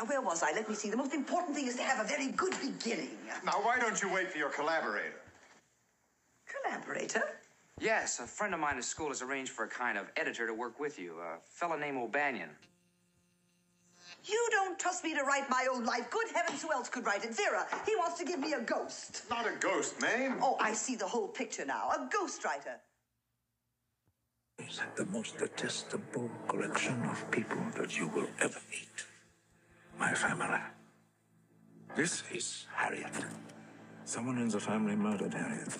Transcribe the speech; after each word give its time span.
Now, 0.00 0.06
where 0.06 0.22
was 0.22 0.42
I? 0.42 0.52
Let 0.52 0.66
me 0.66 0.74
see. 0.74 0.88
The 0.88 0.96
most 0.96 1.12
important 1.12 1.54
thing 1.54 1.66
is 1.66 1.76
to 1.76 1.82
have 1.82 2.02
a 2.02 2.08
very 2.08 2.28
good 2.28 2.54
beginning. 2.62 3.18
Now, 3.44 3.60
why 3.62 3.78
don't 3.78 4.00
you 4.00 4.10
wait 4.10 4.30
for 4.30 4.38
your 4.38 4.48
collaborator? 4.48 5.12
Collaborator? 6.48 7.22
Yes, 7.78 8.18
a 8.18 8.22
friend 8.22 8.54
of 8.54 8.60
mine 8.60 8.78
at 8.78 8.84
school 8.84 9.08
has 9.08 9.20
arranged 9.20 9.52
for 9.52 9.64
a 9.64 9.68
kind 9.68 9.98
of 9.98 10.06
editor 10.16 10.46
to 10.46 10.54
work 10.54 10.80
with 10.80 10.98
you, 10.98 11.16
a 11.20 11.36
fella 11.44 11.78
named 11.78 11.98
O'Bannion. 11.98 12.48
You 14.24 14.48
don't 14.52 14.78
trust 14.78 15.04
me 15.04 15.12
to 15.14 15.22
write 15.22 15.50
my 15.50 15.66
own 15.70 15.84
life. 15.84 16.08
Good 16.10 16.28
heavens, 16.34 16.62
who 16.62 16.72
else 16.72 16.88
could 16.88 17.04
write 17.04 17.24
it? 17.26 17.36
Vera, 17.36 17.66
he 17.84 17.94
wants 17.96 18.18
to 18.20 18.24
give 18.24 18.40
me 18.40 18.54
a 18.54 18.60
ghost. 18.62 19.24
Not 19.28 19.46
a 19.46 19.52
ghost, 19.60 20.00
Mame. 20.00 20.36
Oh, 20.40 20.56
I 20.60 20.72
see 20.72 20.96
the 20.96 21.06
whole 21.06 21.28
picture 21.28 21.66
now. 21.66 21.90
A 21.90 22.08
ghostwriter. 22.08 22.76
Is 24.66 24.80
the 24.96 25.04
most 25.06 25.36
detestable 25.36 26.30
collection 26.48 27.02
of 27.04 27.30
people 27.30 27.60
that 27.76 27.98
you 27.98 28.08
will 28.08 28.28
ever 28.40 28.60
meet. 28.70 29.09
My 30.00 30.14
family. 30.14 30.60
This 31.94 32.24
is 32.32 32.66
Harriet. 32.72 33.12
Someone 34.06 34.38
in 34.38 34.48
the 34.48 34.58
family 34.58 34.96
murdered 34.96 35.34
Harriet. 35.34 35.78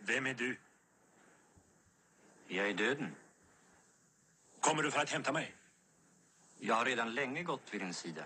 Vem 0.00 0.26
är 0.26 0.34
du? 0.34 0.56
Jag 2.46 2.68
är 2.68 2.74
döden. 2.74 3.14
Kommer 4.60 4.82
du 4.82 4.90
för 4.90 5.00
att 5.00 5.10
hämta 5.10 5.32
mig? 5.32 5.54
Jag 6.58 6.74
har 6.74 6.84
redan 6.84 7.14
länge 7.14 7.42
gått 7.42 7.74
vid 7.74 7.80
din 7.80 7.94
sida. 7.94 8.24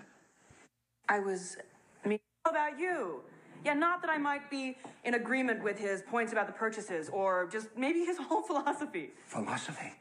I 1.17 1.19
was. 1.19 1.57
I 2.05 2.07
mean, 2.07 2.19
how 2.43 2.51
about 2.51 2.79
you? 2.79 3.32
Yeah, 3.63 3.73
not 3.73 4.01
that 4.01 4.09
I 4.09 4.17
might 4.17 4.49
be 4.49 4.77
in 5.03 5.13
agreement 5.13 5.63
with 5.63 5.77
his 5.77 6.01
points 6.01 6.31
about 6.31 6.47
the 6.47 6.53
purchases 6.53 7.09
or 7.09 7.47
just 7.51 7.67
maybe 7.77 7.99
his 7.99 8.17
whole 8.27 8.41
philosophy. 8.41 9.11
Philosophy? 9.27 9.93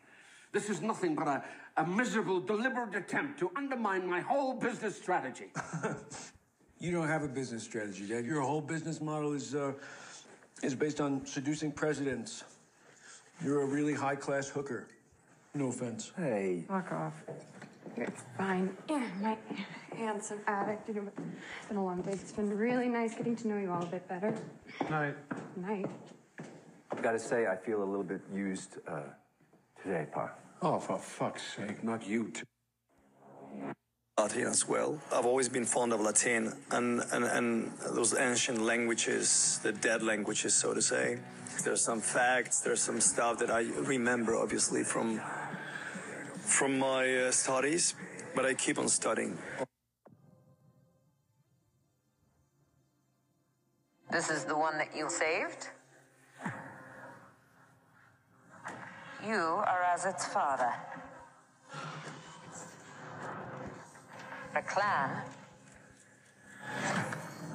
This 0.53 0.69
is 0.69 0.83
nothing 0.83 1.15
but 1.15 1.29
a, 1.29 1.45
a 1.79 1.87
miserable, 1.87 2.41
deliberate 2.41 2.95
attempt 2.95 3.39
to 3.39 3.51
undermine 3.57 4.09
my 4.09 4.21
whole 4.21 4.55
business 4.55 4.97
strategy. 4.97 5.47
You 6.83 6.91
don't 6.91 7.07
have 7.07 7.23
a 7.23 7.29
business 7.29 7.63
strategy, 7.63 8.09
Dad. 8.09 8.27
Your 8.27 8.41
whole 8.41 8.61
business 8.61 9.01
model 9.01 9.35
is 9.35 9.55
uh, 9.55 9.73
is 10.65 10.75
based 10.75 11.01
on 11.01 11.25
seducing 11.25 11.71
presidents. 11.71 12.43
You're 13.41 13.63
a 13.63 13.67
really 13.67 13.95
high 13.95 14.17
class 14.17 14.49
hooker. 14.49 14.89
No 15.55 15.69
offense. 15.69 16.11
Hey. 16.17 16.65
Fuck 16.67 16.91
off. 16.91 17.15
It's 17.97 18.23
fine. 18.37 18.77
Yeah, 18.89 19.07
my 19.21 19.37
handsome 19.97 20.41
addict. 20.47 20.89
You 20.89 20.95
know, 20.95 21.13
it's 21.17 21.69
been 21.69 21.77
a 21.77 21.85
long 21.85 22.03
day. 22.03 22.13
It's 22.13 22.33
been 22.33 22.57
really 22.57 22.89
nice 22.89 23.15
getting 23.15 23.37
to 23.37 23.49
know 23.49 23.59
you 23.59 23.71
all 23.71 23.83
a 23.83 23.87
bit 23.87 24.09
better. 24.09 24.35
Night. 24.91 25.15
Night. 25.57 25.87
I've 26.91 27.03
got 27.03 27.13
to 27.13 27.19
say, 27.19 27.47
I 27.47 27.57
feel 27.57 27.83
a 27.83 27.85
little 27.85 28.05
bit 28.05 28.21
used 28.35 28.79
uh, 28.87 29.01
today, 29.83 30.07
Pa. 30.13 30.31
Oh, 30.63 30.79
for 30.79 30.99
fuck's 30.99 31.43
sake, 31.57 31.83
not 31.83 32.07
you 32.07 32.31
too. 32.31 32.45
Latin 34.19 34.47
as 34.47 34.69
well. 34.69 35.01
I've 35.11 35.27
always 35.27 35.49
been 35.49 35.65
fond 35.65 35.93
of 35.93 36.01
Latin 36.01 36.53
and, 36.71 37.01
and, 37.13 37.25
and 37.25 37.73
those 37.95 38.15
ancient 38.17 38.63
languages, 38.63 39.59
the 39.63 39.73
dead 39.73 40.03
languages, 40.03 40.55
so 40.55 40.75
to 40.75 40.83
say. 40.83 41.19
There's 41.65 41.81
some 41.81 42.01
facts, 42.01 42.61
there's 42.61 42.83
some 42.83 43.01
stuff 43.01 43.39
that 43.39 43.51
I 43.51 43.63
remember, 43.63 44.37
obviously, 44.37 44.85
from 44.85 45.21
from 46.43 46.79
my 46.79 47.17
uh, 47.17 47.31
studies, 47.31 47.95
but 48.35 48.45
I 48.45 48.55
keep 48.55 48.79
on 48.79 48.89
studying. 48.89 49.39
This 54.11 54.29
is 54.29 54.45
the 54.45 54.57
one 54.57 54.77
that 54.77 54.95
you 54.95 55.09
saved? 55.09 55.71
You 59.25 59.35
are 59.35 59.83
as 59.95 60.05
its 60.05 60.27
father. 60.27 60.73
A 64.55 64.63
clan 64.63 65.23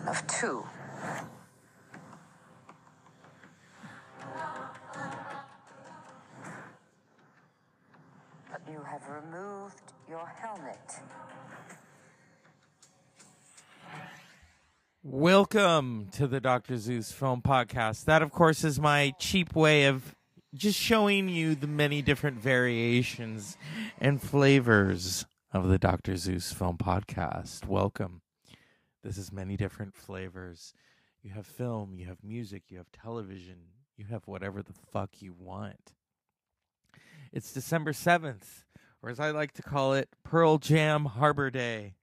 of 0.08 0.26
two. 0.28 0.64
You 8.70 8.82
have 8.82 9.08
removed 9.08 9.94
your 10.10 10.28
helmet. 10.42 11.00
Welcome 15.04 16.10
to 16.14 16.28
the 16.28 16.42
Dr. 16.42 16.78
Zeus 16.78 17.12
Film 17.12 17.42
Podcast. 17.42 18.06
That, 18.06 18.22
of 18.22 18.32
course, 18.32 18.66
is 18.66 18.78
my 18.78 19.14
cheap 19.20 19.56
way 19.56 19.86
of 19.86 20.16
just 20.54 20.78
showing 20.78 21.30
you 21.30 21.56
the 21.56 21.68
many 21.68 22.02
different 22.02 22.40
variations 22.40 23.58
and 24.00 24.22
flavors 24.22 25.26
of 25.54 25.70
the 25.70 25.78
Dr. 25.78 26.18
Zeus 26.18 26.52
Film 26.52 26.78
Podcast. 26.78 27.66
Welcome. 27.68 28.22
This 29.02 29.18
is 29.18 29.32
many 29.32 29.56
different 29.56 29.96
flavors. 29.96 30.74
You 31.24 31.32
have 31.32 31.48
film, 31.48 31.96
you 31.98 32.08
have 32.08 32.22
music, 32.22 32.64
you 32.68 32.78
have 32.80 32.92
television, 32.92 33.60
you 33.96 34.06
have 34.10 34.28
whatever 34.28 34.62
the 34.62 34.74
fuck 34.92 35.22
you 35.22 35.34
want. 35.40 35.94
It's 37.32 37.54
December 37.54 37.92
7th, 37.92 38.64
or 39.02 39.10
as 39.10 39.20
I 39.20 39.32
like 39.32 39.54
to 39.54 39.62
call 39.62 39.94
it, 39.94 40.10
Pearl 40.24 40.58
Jam 40.58 41.06
Harbor 41.06 41.50
Day. 41.50 41.96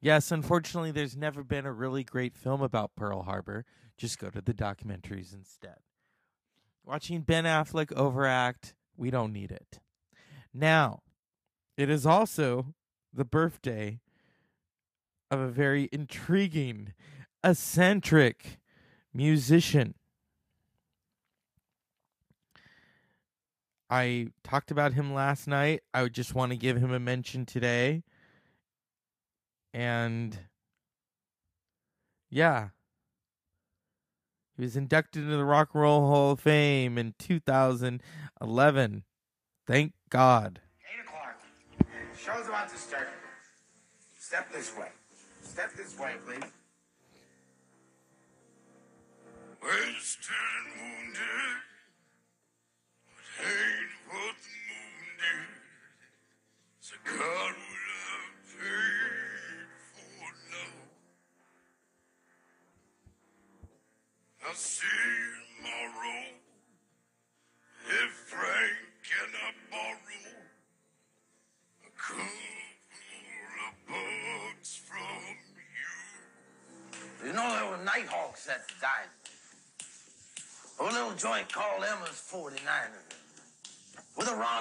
Yes, 0.00 0.32
unfortunately, 0.32 0.90
there's 0.90 1.16
never 1.16 1.44
been 1.44 1.66
a 1.66 1.72
really 1.72 2.04
great 2.04 2.36
film 2.36 2.62
about 2.62 2.96
Pearl 2.96 3.22
Harbor. 3.22 3.64
Just 3.98 4.18
go 4.18 4.30
to 4.30 4.40
the 4.40 4.54
documentaries 4.54 5.34
instead. 5.34 5.76
Watching 6.84 7.20
Ben 7.20 7.44
Affleck 7.44 7.92
overact, 7.92 8.74
we 8.96 9.10
don't 9.10 9.32
need 9.32 9.52
it. 9.52 9.80
Now, 10.54 11.02
it 11.76 11.90
is 11.90 12.06
also 12.06 12.74
the 13.12 13.24
birthday 13.24 14.00
of 15.30 15.38
a 15.38 15.48
very 15.48 15.88
intriguing, 15.92 16.94
eccentric 17.44 18.58
musician. 19.12 19.94
I 23.90 24.28
talked 24.44 24.70
about 24.70 24.92
him 24.92 25.12
last 25.12 25.48
night. 25.48 25.82
I 25.92 26.02
would 26.02 26.14
just 26.14 26.34
want 26.34 26.52
to 26.52 26.56
give 26.56 26.76
him 26.76 26.92
a 26.92 27.00
mention 27.00 27.44
today. 27.44 28.04
And 29.74 30.38
yeah, 32.30 32.68
he 34.56 34.62
was 34.62 34.76
inducted 34.76 35.24
into 35.24 35.36
the 35.36 35.44
Rock 35.44 35.70
and 35.74 35.82
Roll 35.82 36.06
Hall 36.06 36.32
of 36.32 36.40
Fame 36.40 36.98
in 36.98 37.14
2011. 37.18 39.04
Thank 39.66 39.92
God. 40.08 40.60
8 40.94 41.00
o'clock. 41.06 41.40
Show's 42.16 42.46
about 42.46 42.68
to 42.68 42.76
start. 42.76 43.08
Step 44.18 44.52
this 44.52 44.76
way. 44.76 44.88
Step 45.42 45.72
this 45.76 45.98
way, 45.98 46.14
please. 46.24 46.44
Western 49.62 50.36
wounded, 50.78 51.56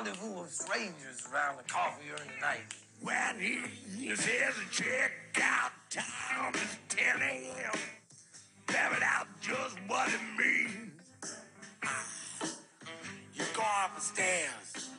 rendezvous 0.10 0.42
of 0.42 0.50
strangers 0.50 1.28
around 1.32 1.58
the 1.58 1.64
coffee 1.72 2.06
early 2.12 2.42
night. 2.42 2.62
When 3.02 3.40
he 3.40 4.16
says 4.16 4.56
a 4.58 4.68
checkout 4.72 5.72
time 5.90 6.54
is 6.56 6.78
10 6.90 7.22
a.m. 7.22 7.80
Damn 8.68 8.94
it 8.94 9.04
out 9.04 9.28
just 9.42 9.78
what 9.88 10.10
it 10.10 10.20
means. 10.38 10.92
You 13.34 13.44
go 13.54 13.62
up 13.84 13.96
the 13.96 14.02
stairs. 14.02 14.90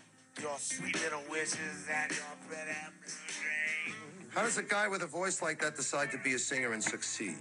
Your 0.40 0.56
sweet 0.58 0.98
little 1.02 1.22
wishes 1.30 1.86
and 1.92 2.10
your 2.10 2.24
pretty 2.48 2.72
dreams. 3.06 4.30
How 4.30 4.42
does 4.42 4.56
a 4.56 4.62
guy 4.62 4.88
with 4.88 5.02
a 5.02 5.06
voice 5.06 5.42
like 5.42 5.60
that 5.60 5.76
decide 5.76 6.10
to 6.12 6.18
be 6.18 6.34
a 6.34 6.38
singer 6.38 6.72
and 6.72 6.82
succeed? 6.82 7.36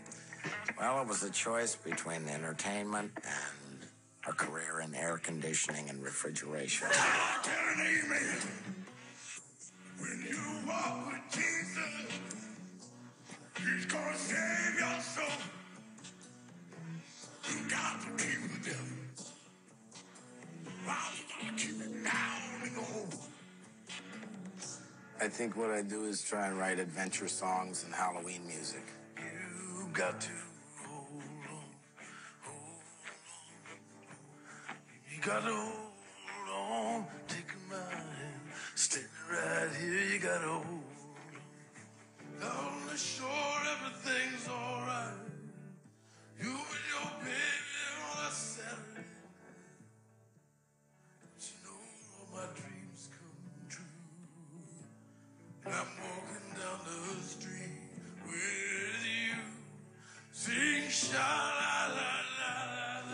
Well, 0.78 1.02
it 1.02 1.08
was 1.08 1.24
a 1.24 1.30
choice 1.32 1.76
between 1.76 2.28
entertainment 2.28 3.12
and 3.24 3.69
a 4.28 4.34
career 4.34 4.82
in 4.82 4.94
air 4.96 5.18
conditioning 5.18 5.90
and 5.90 6.04
refrigeration. 6.04 6.88
When 9.98 10.26
you 10.28 10.68
walk 10.68 11.08
with 11.08 11.22
Jesus, 11.32 12.20
he's 13.58 13.86
gonna 13.86 14.18
save 14.18 14.80
your 14.80 15.02
soul. 15.02 15.26
You 17.50 17.70
got 17.70 18.02
to 18.02 18.24
keep 18.24 18.66
you 18.66 19.00
keep 21.58 21.82
it 21.82 22.04
down 22.04 22.42
in 22.66 22.76
the 22.76 22.82
hole. 22.82 23.08
I 25.22 25.28
think 25.28 25.58
what 25.58 25.72
I 25.72 25.82
do 25.82 26.06
is 26.06 26.22
try 26.22 26.48
and 26.48 26.58
write 26.58 26.80
adventure 26.80 27.28
songs 27.28 27.84
and 27.84 27.94
Halloween 27.94 28.46
music. 28.48 28.84
You 29.18 29.90
got 29.94 30.22
to 30.22 30.32
You 35.20 35.26
got 35.26 35.44
to 35.44 35.52
hold 35.52 37.02
on, 37.02 37.06
take 37.28 37.52
my 37.70 37.76
hand, 37.76 38.42
standing 38.74 39.10
right 39.30 39.70
here. 39.78 40.14
You 40.14 40.20
got 40.20 40.40
to 40.40 40.48
hold 40.48 40.66
on. 42.42 42.50
On 42.50 42.88
the 42.88 42.98
shore, 42.98 43.28
everything's 43.70 44.48
alright. 44.48 45.16
You 46.42 46.48
and 46.48 46.86
your 46.88 47.12
baby 47.20 47.80
on 48.00 48.28
a 48.28 48.32
Saturday. 48.32 49.08
But 51.20 51.44
you 51.44 51.58
know 51.66 51.82
all 52.16 52.28
my 52.38 52.46
dreams 52.56 53.10
come 53.12 53.68
true. 53.68 53.84
And 55.66 55.74
I'm 55.74 55.88
walking 56.00 56.50
down 56.56 56.80
the 56.86 57.22
street 57.24 57.92
with 58.26 59.04
you, 59.04 59.36
sing 60.32 60.90
sha 60.90 61.59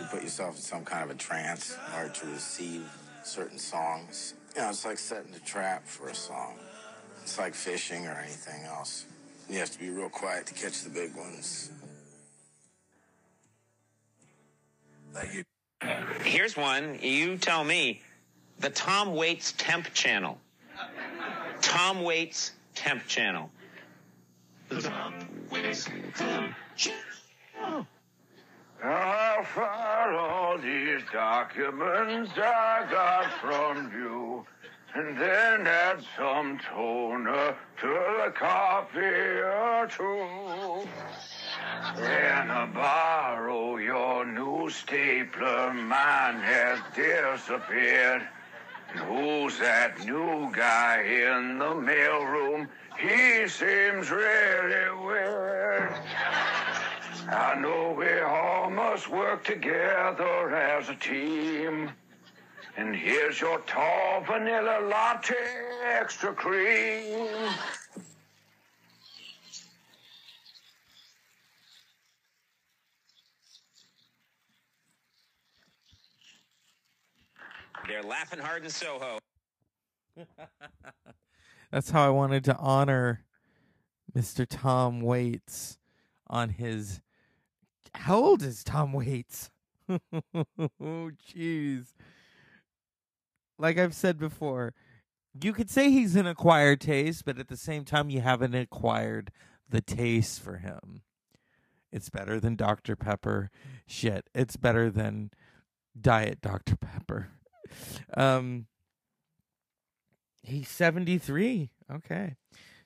put 0.06 0.22
yourself 0.22 0.56
in 0.56 0.62
some 0.62 0.84
kind 0.84 1.04
of 1.04 1.10
a 1.10 1.18
trance 1.18 1.76
in 1.88 1.98
order 1.98 2.12
to 2.12 2.26
receive 2.26 2.88
certain 3.24 3.58
songs. 3.58 4.34
You 4.54 4.62
know, 4.62 4.70
it's 4.70 4.84
like 4.84 4.98
setting 4.98 5.34
a 5.34 5.40
trap 5.40 5.86
for 5.86 6.08
a 6.08 6.14
song. 6.14 6.54
It's 7.22 7.38
like 7.38 7.54
fishing 7.54 8.06
or 8.06 8.12
anything 8.12 8.64
else. 8.64 9.04
You 9.48 9.58
have 9.58 9.70
to 9.70 9.78
be 9.78 9.90
real 9.90 10.08
quiet 10.08 10.46
to 10.46 10.54
catch 10.54 10.82
the 10.82 10.90
big 10.90 11.14
ones. 11.16 11.70
Thank 15.12 15.34
you. 15.34 15.44
Here's 16.22 16.56
one. 16.56 16.98
You 17.00 17.36
tell 17.36 17.64
me. 17.64 18.02
The 18.58 18.70
Tom 18.70 19.14
Waits 19.14 19.54
Temp 19.58 19.92
Channel. 19.92 20.38
Tom 21.60 22.02
Waits 22.02 22.52
Temp 22.74 23.06
Channel. 23.06 23.50
The 24.68 24.82
Tom 24.82 25.14
Waits 25.50 25.88
Temp 26.14 26.54
Channel. 26.76 27.86
I 28.82 29.44
found 29.54 30.16
all 30.16 30.58
these 30.58 31.02
documents 31.12 32.30
I 32.36 32.86
got 32.90 33.32
from 33.40 33.90
you, 33.92 34.46
and 34.94 35.18
then 35.18 35.66
add 35.66 36.04
some 36.16 36.58
toner 36.58 37.56
to 37.80 37.86
the 37.86 38.32
coffee 38.34 38.98
or 38.98 39.88
two. 39.88 40.88
Then 41.96 42.50
I 42.50 42.66
borrow 42.66 43.76
your 43.78 44.26
new 44.26 44.68
stapler, 44.70 45.72
mine 45.72 46.40
has 46.40 46.78
disappeared. 46.94 48.28
Who's 48.94 49.58
that 49.58 50.04
new 50.04 50.50
guy 50.52 51.02
in 51.02 51.58
the 51.58 51.74
mailroom? 51.74 52.68
He 52.98 53.48
seems 53.48 54.10
really 54.10 55.04
weird. 55.04 55.92
I 57.28 57.56
know 57.56 57.94
we 57.98 58.20
all 58.20 58.70
must 58.70 59.10
work 59.10 59.42
together 59.42 60.54
as 60.54 60.88
a 60.88 60.94
team. 60.94 61.90
And 62.76 62.94
here's 62.94 63.40
your 63.40 63.58
tall 63.60 64.22
vanilla 64.24 64.86
latte 64.88 65.34
extra 65.84 66.32
cream. 66.32 67.28
They're 77.88 78.02
laughing 78.02 78.40
hard 78.40 78.64
in 78.64 78.70
Soho. 78.70 79.18
That's 81.70 81.90
how 81.90 82.06
I 82.06 82.10
wanted 82.10 82.44
to 82.44 82.56
honor 82.56 83.24
Mr. 84.16 84.46
Tom 84.48 85.00
Waits 85.00 85.78
on 86.28 86.50
his. 86.50 87.00
How 87.96 88.16
old 88.16 88.42
is 88.42 88.62
Tom 88.62 88.92
Waits? 88.92 89.50
oh, 89.88 89.98
jeez. 90.80 91.92
Like 93.58 93.78
I've 93.78 93.94
said 93.94 94.18
before, 94.18 94.74
you 95.42 95.52
could 95.52 95.70
say 95.70 95.90
he's 95.90 96.16
an 96.16 96.26
acquired 96.26 96.80
taste, 96.80 97.24
but 97.24 97.38
at 97.38 97.48
the 97.48 97.56
same 97.56 97.84
time, 97.84 98.10
you 98.10 98.20
haven't 98.20 98.54
acquired 98.54 99.32
the 99.68 99.80
taste 99.80 100.40
for 100.40 100.58
him. 100.58 101.02
It's 101.90 102.10
better 102.10 102.38
than 102.38 102.56
Dr. 102.56 102.96
Pepper. 102.96 103.50
Shit, 103.86 104.28
it's 104.34 104.56
better 104.56 104.90
than 104.90 105.30
Diet 105.98 106.40
Dr. 106.40 106.76
Pepper. 106.76 107.28
Um, 108.16 108.66
he's 110.42 110.68
73. 110.68 111.70
Okay. 111.92 112.34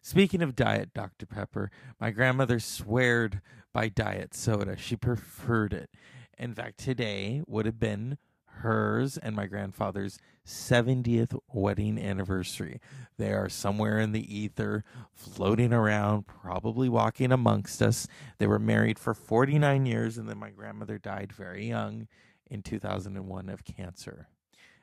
Speaking 0.02 0.40
of 0.40 0.56
Diet 0.56 0.94
Dr. 0.94 1.26
Pepper, 1.26 1.70
my 2.00 2.10
grandmother 2.10 2.58
sweared 2.58 3.40
by 3.72 3.88
diet 3.88 4.34
soda. 4.34 4.76
She 4.76 4.96
preferred 4.96 5.72
it. 5.74 5.90
In 6.38 6.54
fact, 6.54 6.78
today 6.78 7.42
would 7.46 7.66
have 7.66 7.78
been 7.78 8.16
hers 8.46 9.18
and 9.18 9.36
my 9.36 9.46
grandfather's 9.46 10.18
70th 10.46 11.38
wedding 11.52 11.98
anniversary. 11.98 12.80
They 13.18 13.32
are 13.32 13.48
somewhere 13.48 13.98
in 13.98 14.12
the 14.12 14.34
ether, 14.34 14.84
floating 15.12 15.72
around, 15.72 16.26
probably 16.26 16.88
walking 16.88 17.30
amongst 17.30 17.82
us. 17.82 18.06
They 18.38 18.46
were 18.46 18.58
married 18.58 18.98
for 18.98 19.14
49 19.14 19.84
years, 19.86 20.16
and 20.18 20.28
then 20.28 20.38
my 20.38 20.50
grandmother 20.50 20.98
died 20.98 21.32
very 21.32 21.68
young 21.68 22.08
in 22.50 22.62
2001 22.62 23.48
of 23.48 23.64
cancer. 23.64 24.28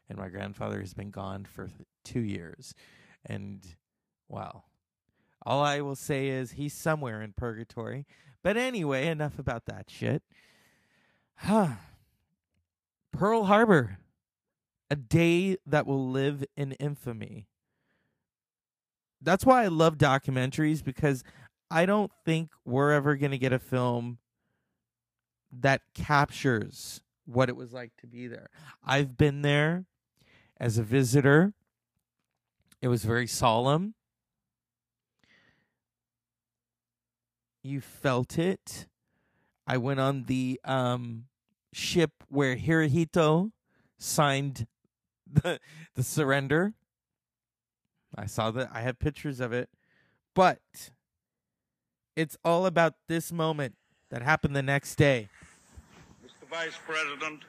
And 0.09 0.17
my 0.17 0.29
grandfather 0.29 0.79
has 0.79 0.93
been 0.93 1.11
gone 1.11 1.45
for 1.45 1.69
two 2.05 2.21
years. 2.21 2.73
And, 3.25 3.65
wow. 4.29 4.63
All 5.47 5.63
I 5.63 5.79
will 5.79 5.95
say 5.95 6.27
is 6.27 6.51
he's 6.51 6.73
somewhere 6.73 7.21
in 7.21 7.31
purgatory. 7.31 8.05
But 8.43 8.57
anyway, 8.57 9.07
enough 9.07 9.39
about 9.39 9.65
that 9.67 9.85
shit. 9.89 10.21
Huh. 11.35 11.67
Pearl 13.13 13.45
Harbor, 13.45 13.97
a 14.91 14.97
day 14.97 15.55
that 15.65 15.87
will 15.87 16.09
live 16.09 16.43
in 16.57 16.73
infamy. 16.73 17.47
That's 19.21 19.45
why 19.45 19.63
I 19.63 19.67
love 19.67 19.97
documentaries 19.97 20.83
because 20.83 21.23
I 21.71 21.85
don't 21.85 22.11
think 22.25 22.49
we're 22.65 22.91
ever 22.91 23.15
going 23.15 23.31
to 23.31 23.37
get 23.37 23.53
a 23.53 23.57
film 23.57 24.17
that 25.61 25.81
captures 25.93 26.99
what 27.25 27.47
it 27.47 27.55
was 27.55 27.71
like 27.71 27.91
to 28.01 28.07
be 28.07 28.27
there. 28.27 28.49
I've 28.85 29.15
been 29.17 29.43
there 29.43 29.85
as 30.59 30.77
a 30.77 30.83
visitor. 30.83 31.53
It 32.81 32.89
was 32.89 33.05
very 33.05 33.27
solemn. 33.27 33.93
You 37.67 37.81
felt 37.81 38.39
it. 38.39 38.87
I 39.67 39.75
went 39.75 39.99
on 39.99 40.23
the 40.23 40.57
um, 40.63 41.25
ship 41.73 42.11
where 42.29 42.55
Hirohito 42.55 43.51
signed 43.97 44.67
the 45.29 45.59
the 45.93 46.03
surrender. 46.03 46.75
I 48.15 48.25
saw 48.25 48.51
that. 48.51 48.69
I 48.71 48.81
have 48.81 48.99
pictures 48.99 49.41
of 49.41 49.51
it. 49.51 49.69
But 50.33 50.61
it's 52.15 52.37
all 52.45 52.65
about 52.65 52.93
this 53.09 53.33
moment 53.33 53.75
that 54.11 54.21
happened 54.21 54.55
the 54.55 54.63
next 54.63 54.95
day. 54.95 55.27
Mr. 56.25 56.47
Vice 56.49 56.77
President, 56.87 57.41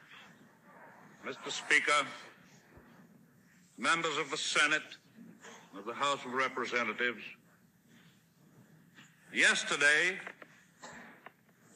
Mr. 1.24 1.52
Speaker, 1.52 2.04
members 3.76 4.16
of 4.18 4.30
the 4.32 4.36
Senate, 4.36 4.82
of 5.78 5.84
the 5.86 5.94
House 5.94 6.24
of 6.24 6.32
Representatives, 6.32 7.22
yesterday, 9.32 10.18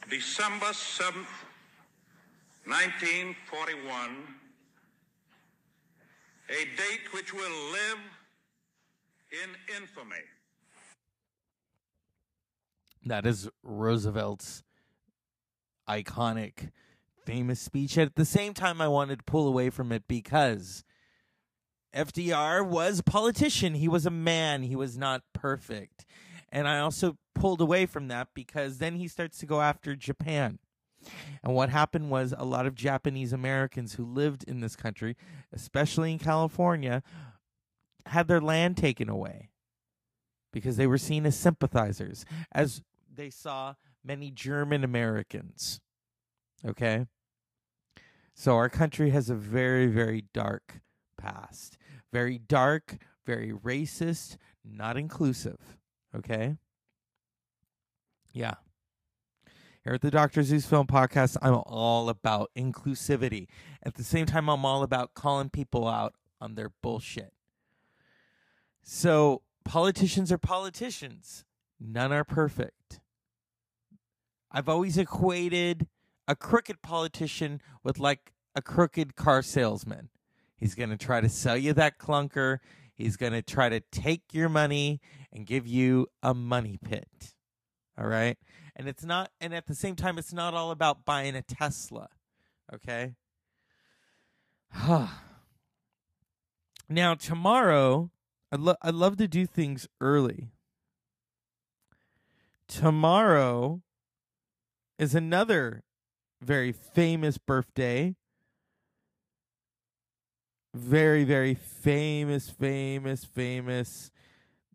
December 0.08 0.66
7th, 0.66 1.26
1941, 2.64 4.10
a 6.48 6.52
date 6.52 7.12
which 7.12 7.32
will 7.32 7.72
live 7.72 7.98
in 9.32 9.76
infamy. 9.76 10.16
That 13.04 13.26
is 13.26 13.48
Roosevelt's 13.62 14.62
iconic, 15.88 16.70
famous 17.26 17.60
speech. 17.60 17.98
At 17.98 18.14
the 18.14 18.24
same 18.24 18.54
time, 18.54 18.80
I 18.80 18.88
wanted 18.88 19.18
to 19.18 19.24
pull 19.24 19.48
away 19.48 19.70
from 19.70 19.90
it 19.90 20.04
because 20.06 20.84
FDR 21.94 22.66
was 22.66 23.00
a 23.00 23.02
politician. 23.02 23.74
He 23.74 23.88
was 23.88 24.06
a 24.06 24.10
man. 24.10 24.62
He 24.62 24.76
was 24.76 24.96
not 24.96 25.22
perfect. 25.32 26.06
And 26.52 26.68
I 26.68 26.78
also 26.78 27.16
pulled 27.34 27.62
away 27.62 27.86
from 27.86 28.08
that 28.08 28.28
because 28.34 28.78
then 28.78 28.96
he 28.96 29.08
starts 29.08 29.38
to 29.38 29.46
go 29.46 29.62
after 29.62 29.96
Japan. 29.96 30.58
And 31.42 31.54
what 31.54 31.70
happened 31.70 32.10
was 32.10 32.34
a 32.36 32.44
lot 32.44 32.66
of 32.66 32.74
Japanese 32.74 33.32
Americans 33.32 33.94
who 33.94 34.04
lived 34.04 34.44
in 34.44 34.60
this 34.60 34.76
country, 34.76 35.16
especially 35.52 36.12
in 36.12 36.18
California, 36.18 37.02
had 38.06 38.28
their 38.28 38.40
land 38.40 38.76
taken 38.76 39.08
away 39.08 39.48
because 40.52 40.76
they 40.76 40.86
were 40.86 40.98
seen 40.98 41.24
as 41.24 41.36
sympathizers, 41.36 42.26
as 42.52 42.82
they 43.12 43.30
saw 43.30 43.74
many 44.04 44.30
German 44.30 44.84
Americans. 44.84 45.80
Okay? 46.64 47.06
So 48.34 48.56
our 48.56 48.68
country 48.68 49.10
has 49.10 49.30
a 49.30 49.34
very, 49.34 49.86
very 49.86 50.24
dark 50.32 50.80
past. 51.16 51.78
Very 52.12 52.38
dark, 52.38 52.98
very 53.24 53.52
racist, 53.52 54.36
not 54.64 54.96
inclusive. 54.98 55.78
Okay? 56.14 56.56
Yeah. 58.32 58.54
Here 59.84 59.94
at 59.94 60.00
the 60.00 60.10
Dr. 60.10 60.42
Zeus 60.42 60.64
Film 60.64 60.86
Podcast, 60.86 61.36
I'm 61.42 61.54
all 61.66 62.08
about 62.08 62.50
inclusivity. 62.56 63.48
At 63.82 63.94
the 63.94 64.04
same 64.04 64.26
time, 64.26 64.48
I'm 64.48 64.64
all 64.64 64.82
about 64.82 65.14
calling 65.14 65.50
people 65.50 65.88
out 65.88 66.14
on 66.40 66.54
their 66.54 66.70
bullshit. 66.82 67.32
So, 68.82 69.42
politicians 69.64 70.30
are 70.30 70.38
politicians, 70.38 71.44
none 71.80 72.12
are 72.12 72.24
perfect. 72.24 73.00
I've 74.52 74.68
always 74.68 74.98
equated 74.98 75.88
a 76.28 76.36
crooked 76.36 76.82
politician 76.82 77.60
with 77.82 77.98
like 77.98 78.32
a 78.54 78.62
crooked 78.62 79.16
car 79.16 79.42
salesman. 79.42 80.10
He's 80.56 80.74
going 80.74 80.90
to 80.90 80.96
try 80.96 81.20
to 81.20 81.28
sell 81.28 81.56
you 81.56 81.72
that 81.72 81.98
clunker. 81.98 82.58
He's 83.02 83.16
going 83.16 83.32
to 83.32 83.42
try 83.42 83.68
to 83.68 83.80
take 83.80 84.22
your 84.32 84.48
money 84.48 85.00
and 85.32 85.44
give 85.44 85.66
you 85.66 86.06
a 86.22 86.34
money 86.34 86.78
pit. 86.82 87.34
All 87.98 88.06
right? 88.06 88.38
And 88.76 88.88
it's 88.88 89.04
not 89.04 89.30
and 89.40 89.52
at 89.52 89.66
the 89.66 89.74
same 89.74 89.96
time 89.96 90.18
it's 90.18 90.32
not 90.32 90.54
all 90.54 90.70
about 90.70 91.04
buying 91.04 91.34
a 91.34 91.42
Tesla. 91.42 92.08
Okay? 92.72 93.16
now 96.88 97.14
tomorrow 97.14 98.10
I 98.52 98.56
lo- 98.56 98.76
I 98.80 98.90
love 98.90 99.16
to 99.16 99.26
do 99.26 99.46
things 99.46 99.88
early. 100.00 100.52
Tomorrow 102.68 103.82
is 104.98 105.14
another 105.14 105.82
very 106.40 106.70
famous 106.70 107.36
birthday. 107.36 108.14
Very, 110.74 111.24
very 111.24 111.54
famous, 111.54 112.48
famous, 112.48 113.24
famous. 113.24 114.10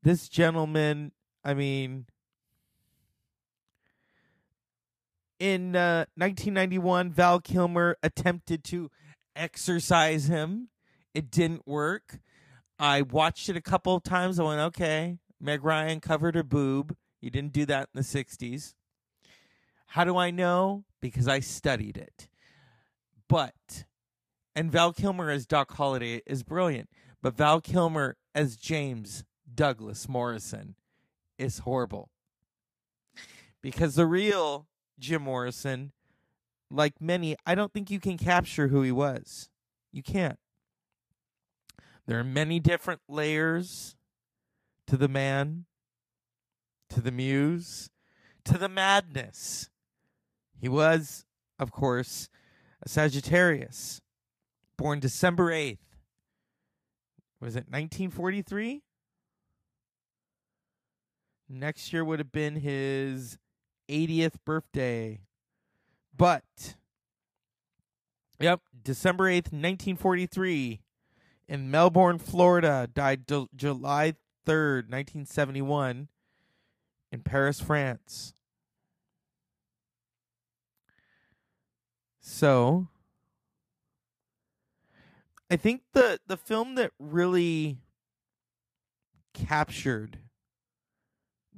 This 0.04 0.30
gentleman, 0.30 1.12
I 1.44 1.56
mean, 1.56 2.06
in 5.40 5.76
uh, 5.76 6.06
1991, 6.16 7.12
Val 7.12 7.40
Kilmer 7.40 7.98
attempted 8.04 8.64
to 8.66 8.92
exercise 9.36 10.28
him. 10.28 10.70
It 11.14 11.32
didn't 11.32 11.68
work. 11.68 12.20
I 12.80 13.02
watched 13.02 13.50
it 13.50 13.58
a 13.58 13.62
couple 13.62 13.96
of 13.96 14.04
times. 14.04 14.40
I 14.40 14.44
went, 14.44 14.62
okay. 14.62 15.18
Meg 15.40 15.64
Ryan 15.64 16.00
covered 16.00 16.36
her 16.36 16.44
boob. 16.44 16.96
You 17.22 17.32
didn't 17.32 17.54
do 17.54 17.66
that 17.66 17.90
in 17.94 17.98
the 18.00 18.02
60s. 18.02 18.76
How 19.88 20.04
do 20.04 20.18
I 20.18 20.30
know? 20.30 20.84
Because 21.02 21.28
I 21.28 21.40
studied 21.40 21.98
it. 21.98 22.28
But, 23.28 23.86
and 24.58 24.72
Val 24.72 24.92
Kilmer 24.92 25.30
as 25.30 25.46
Doc 25.46 25.72
Holliday 25.74 26.24
is 26.26 26.42
brilliant, 26.42 26.90
but 27.22 27.38
Val 27.38 27.62
Kilmer 27.62 28.18
as 28.34 28.56
James 28.56 29.24
Douglas 29.54 30.10
Morrison 30.10 30.74
is 31.38 31.60
horrible. 31.60 32.10
Because 33.62 33.94
the 33.94 34.08
real 34.08 34.66
Jim 34.98 35.22
Morrison, 35.22 35.92
like 36.72 37.00
many, 37.00 37.36
I 37.46 37.54
don't 37.54 37.72
think 37.72 37.92
you 37.92 38.00
can 38.00 38.18
capture 38.18 38.70
who 38.70 38.82
he 38.82 38.92
was. 38.92 39.52
You 39.94 40.02
can't. 40.02 40.40
There 42.08 42.18
are 42.20 42.24
many 42.24 42.60
different 42.60 43.02
layers 43.08 43.96
to 44.88 44.98
the 44.98 45.08
man, 45.08 45.66
to 46.90 47.00
the 47.00 47.12
muse, 47.12 47.92
to 48.46 48.58
the 48.58 48.70
madness. 48.70 49.70
He 50.60 50.68
was, 50.68 51.26
of 51.60 51.72
course, 51.72 52.28
a 52.82 52.90
Sagittarius, 52.90 54.02
born 54.78 55.00
December 55.00 55.52
8th. 55.52 55.80
Was 57.40 57.56
it 57.56 57.70
1943? 57.70 58.82
Next 61.50 61.94
year 61.94 62.04
would 62.04 62.20
have 62.20 62.32
been 62.32 62.58
his 62.58 63.38
80th 63.90 64.36
birthday. 64.46 65.22
But, 66.16 66.76
yep, 68.40 68.62
December 68.84 69.26
8th, 69.26 69.54
1943, 69.54 70.82
in 71.48 71.72
Melbourne, 71.72 72.18
Florida, 72.18 72.90
died 72.92 73.28
Ju- 73.28 73.50
July 73.56 74.16
3rd, 74.46 74.90
1971, 74.90 76.08
in 77.12 77.22
Paris, 77.22 77.62
France. 77.62 78.34
So, 82.20 82.88
I 85.50 85.56
think 85.56 85.82
the 85.94 86.20
the 86.28 86.38
film 86.38 86.76
that 86.76 86.92
really 87.00 87.78
captured 89.34 90.20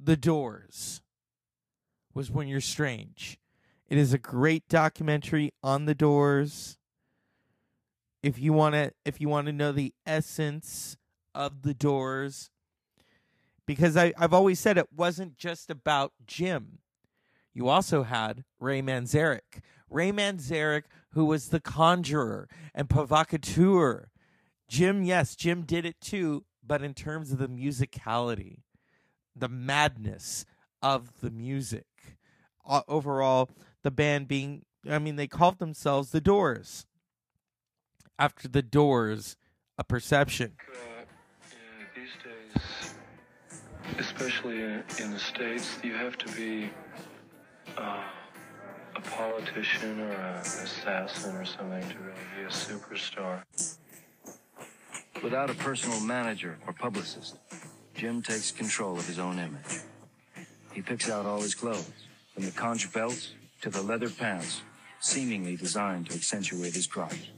the 0.00 0.16
doors 0.16 1.02
was 2.14 2.30
When 2.30 2.48
You're 2.48 2.60
Strange. 2.60 3.38
It 3.88 3.98
is 3.98 4.12
a 4.12 4.18
great 4.18 4.68
documentary 4.68 5.52
on 5.62 5.86
the 5.86 5.94
doors. 5.94 6.78
If 8.22 8.38
you 8.38 8.52
want 8.52 8.74
to 8.74 8.92
if 9.04 9.20
you 9.20 9.28
want 9.28 9.46
to 9.46 9.52
know 9.52 9.72
the 9.72 9.92
essence 10.06 10.96
of 11.34 11.62
the 11.62 11.74
doors 11.74 12.50
because 13.66 13.96
I, 13.96 14.12
I've 14.18 14.34
always 14.34 14.58
said 14.60 14.78
it 14.78 14.92
wasn't 14.94 15.36
just 15.36 15.70
about 15.70 16.12
Jim. 16.26 16.78
You 17.52 17.68
also 17.68 18.04
had 18.04 18.44
Ray 18.58 18.82
Manzarek. 18.82 19.62
Ray 19.88 20.12
Manzarek, 20.12 20.84
who 21.12 21.24
was 21.24 21.48
the 21.48 21.60
conjurer 21.60 22.48
and 22.74 22.88
provocateur. 22.88 24.08
Jim, 24.68 25.02
yes, 25.02 25.34
Jim 25.34 25.62
did 25.62 25.84
it 25.84 26.00
too, 26.00 26.44
but 26.64 26.82
in 26.82 26.94
terms 26.94 27.32
of 27.32 27.38
the 27.38 27.48
musicality, 27.48 28.58
the 29.34 29.48
madness 29.48 30.44
of 30.82 31.20
the 31.20 31.30
music. 31.30 31.86
Uh, 32.66 32.82
overall, 32.86 33.50
the 33.82 33.90
band 33.90 34.28
being, 34.28 34.62
I 34.88 34.98
mean, 34.98 35.16
they 35.16 35.26
called 35.26 35.58
themselves 35.58 36.10
the 36.10 36.20
Doors. 36.20 36.86
After 38.18 38.48
the 38.48 38.62
Doors, 38.62 39.36
a 39.78 39.84
perception. 39.84 40.52
These 41.96 42.08
days, 42.22 42.94
especially 43.98 44.62
in 44.62 45.10
the 45.10 45.18
States, 45.18 45.78
you 45.82 45.94
have 45.94 46.16
to 46.18 46.32
be 46.36 46.70
uh, 47.76 48.02
a 49.00 49.10
politician 49.10 50.00
or 50.00 50.10
an 50.10 50.36
assassin 50.36 51.36
or 51.36 51.44
something 51.44 51.82
to 51.88 51.98
really 51.98 52.18
be 52.36 52.42
a 52.42 52.48
superstar. 52.48 53.42
Without 55.22 55.50
a 55.50 55.54
personal 55.54 56.00
manager 56.00 56.58
or 56.66 56.72
publicist, 56.72 57.36
Jim 57.94 58.22
takes 58.22 58.50
control 58.50 58.98
of 58.98 59.06
his 59.06 59.18
own 59.18 59.38
image. 59.38 59.80
He 60.72 60.82
picks 60.82 61.10
out 61.10 61.26
all 61.26 61.40
his 61.40 61.54
clothes, 61.54 61.90
from 62.34 62.44
the 62.44 62.50
conch 62.50 62.92
belts 62.92 63.32
to 63.62 63.70
the 63.70 63.82
leather 63.82 64.08
pants, 64.08 64.62
seemingly 65.00 65.56
designed 65.56 66.08
to 66.08 66.14
accentuate 66.14 66.74
his 66.74 66.86
crotch. 66.86 67.30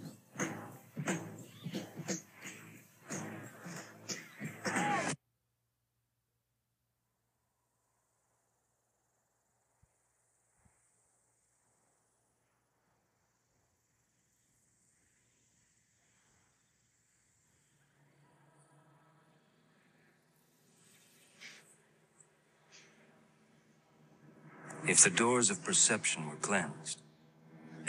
If 24.92 25.04
the 25.04 25.08
doors 25.08 25.48
of 25.48 25.64
perception 25.64 26.28
were 26.28 26.36
cleansed, 26.36 27.00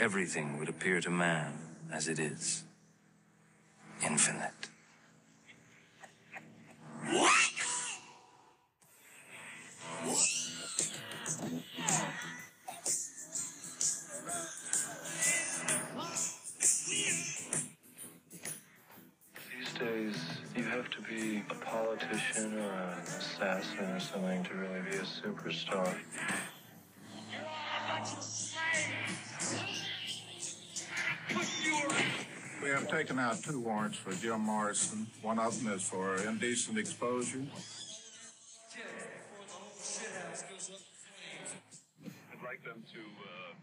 everything 0.00 0.58
would 0.58 0.70
appear 0.70 1.02
to 1.02 1.10
man 1.10 1.52
as 1.92 2.08
it 2.08 2.18
is 2.18 2.64
infinite. 4.02 4.70
These 19.50 19.74
days, 19.78 20.16
you 20.56 20.62
have 20.62 20.88
to 20.88 21.02
be 21.02 21.44
a 21.50 21.54
politician 21.54 22.58
or 22.58 22.72
an 22.72 23.02
assassin 23.02 23.90
or 23.90 24.00
something 24.00 24.42
to 24.44 24.54
really 24.54 24.80
be 24.90 24.96
a 24.96 25.02
superstar. 25.02 25.98
Taken 32.94 33.18
out 33.18 33.42
two 33.42 33.58
warrants 33.58 33.98
for 33.98 34.12
Jim 34.12 34.42
Morrison. 34.42 35.08
One 35.20 35.40
of 35.40 35.60
them 35.60 35.72
is 35.72 35.82
for 35.82 36.14
indecent 36.14 36.78
exposure. 36.78 37.42
I'd 42.30 42.44
like 42.44 42.62
them 42.62 42.84
to 42.92 43.00
uh, 43.00 43.54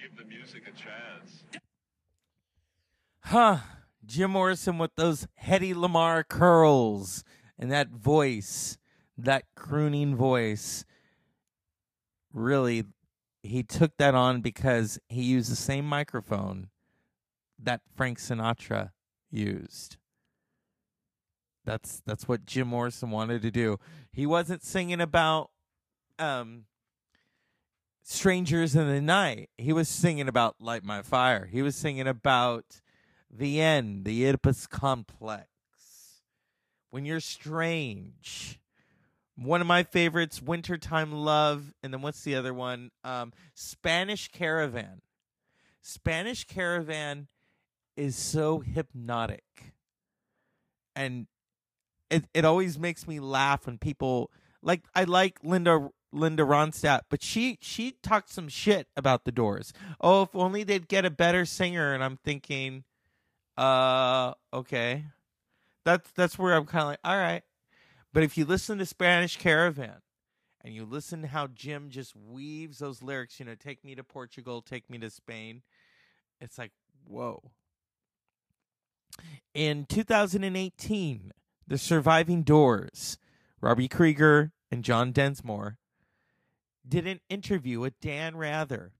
give 0.00 0.16
the 0.16 0.24
music 0.24 0.62
a 0.62 0.70
chance. 0.70 1.42
Huh. 3.20 3.58
Jim 4.06 4.30
Morrison 4.30 4.78
with 4.78 4.94
those 4.96 5.28
Hedy 5.44 5.74
Lamarr 5.74 6.26
curls 6.26 7.24
And 7.58 7.70
that 7.70 7.90
voice, 7.90 8.78
that 9.18 9.44
crooning 9.56 10.16
voice, 10.16 10.86
really, 12.32 12.84
he 13.42 13.62
took 13.62 13.94
that 13.98 14.14
on 14.14 14.40
because 14.40 14.98
he 15.10 15.24
used 15.24 15.52
the 15.52 15.56
same 15.56 15.84
microphone 15.84 16.70
that 17.58 17.80
Frank 17.96 18.18
Sinatra 18.18 18.90
used. 19.30 19.96
That's 21.64 22.00
that's 22.06 22.26
what 22.26 22.46
Jim 22.46 22.68
Morrison 22.68 23.10
wanted 23.10 23.42
to 23.42 23.50
do. 23.50 23.78
He 24.12 24.26
wasn't 24.26 24.62
singing 24.62 25.00
about 25.00 25.50
um 26.18 26.64
strangers 28.02 28.74
in 28.74 28.88
the 28.88 29.02
night. 29.02 29.50
He 29.58 29.72
was 29.72 29.88
singing 29.88 30.28
about 30.28 30.56
Light 30.60 30.82
My 30.82 31.02
Fire. 31.02 31.46
He 31.46 31.60
was 31.60 31.76
singing 31.76 32.08
about 32.08 32.80
the 33.30 33.60
end, 33.60 34.06
the 34.06 34.26
Oedipus 34.26 34.66
complex. 34.66 35.48
When 36.90 37.04
you're 37.04 37.20
strange. 37.20 38.60
One 39.36 39.60
of 39.60 39.68
my 39.68 39.84
favorites, 39.84 40.42
Wintertime 40.42 41.12
Love, 41.12 41.72
and 41.82 41.94
then 41.94 42.02
what's 42.02 42.22
the 42.22 42.34
other 42.34 42.52
one? 42.52 42.90
Um, 43.04 43.32
Spanish 43.54 44.26
Caravan. 44.28 45.00
Spanish 45.80 46.44
Caravan 46.44 47.28
is 47.98 48.16
so 48.16 48.60
hypnotic. 48.60 49.74
And 50.94 51.26
it 52.10 52.24
it 52.32 52.44
always 52.44 52.78
makes 52.78 53.06
me 53.06 53.20
laugh 53.20 53.66
when 53.66 53.78
people 53.78 54.30
like 54.62 54.84
I 54.94 55.04
like 55.04 55.38
Linda 55.42 55.90
Linda 56.12 56.44
Ronstadt, 56.44 57.02
but 57.10 57.22
she 57.22 57.58
she 57.60 57.96
talked 58.02 58.30
some 58.30 58.48
shit 58.48 58.88
about 58.96 59.24
the 59.24 59.32
Doors. 59.32 59.72
Oh, 60.00 60.22
if 60.22 60.34
only 60.34 60.64
they'd 60.64 60.88
get 60.88 61.04
a 61.04 61.10
better 61.10 61.44
singer. 61.44 61.92
And 61.92 62.02
I'm 62.02 62.16
thinking, 62.16 62.84
uh, 63.56 64.34
okay, 64.52 65.04
that's 65.84 66.10
that's 66.12 66.38
where 66.38 66.54
I'm 66.54 66.66
kind 66.66 66.82
of 66.82 66.88
like, 66.88 67.00
all 67.04 67.16
right. 67.16 67.42
But 68.12 68.22
if 68.22 68.38
you 68.38 68.44
listen 68.44 68.78
to 68.78 68.86
Spanish 68.86 69.36
Caravan 69.36 70.00
and 70.64 70.74
you 70.74 70.84
listen 70.84 71.22
to 71.22 71.28
how 71.28 71.48
Jim 71.48 71.90
just 71.90 72.16
weaves 72.16 72.78
those 72.78 73.02
lyrics, 73.02 73.38
you 73.38 73.44
know, 73.44 73.54
take 73.54 73.84
me 73.84 73.94
to 73.94 74.02
Portugal, 74.02 74.62
take 74.62 74.88
me 74.88 74.98
to 74.98 75.10
Spain, 75.10 75.62
it's 76.40 76.56
like, 76.58 76.72
whoa. 77.04 77.50
In 79.54 79.86
2018, 79.86 81.32
the 81.66 81.78
surviving 81.78 82.42
Doors, 82.42 83.18
Robbie 83.60 83.88
Krieger 83.88 84.52
and 84.70 84.84
John 84.84 85.12
Densmore, 85.12 85.78
did 86.86 87.06
an 87.06 87.20
interview 87.28 87.80
with 87.80 88.00
Dan 88.00 88.36
Rather. 88.36 88.92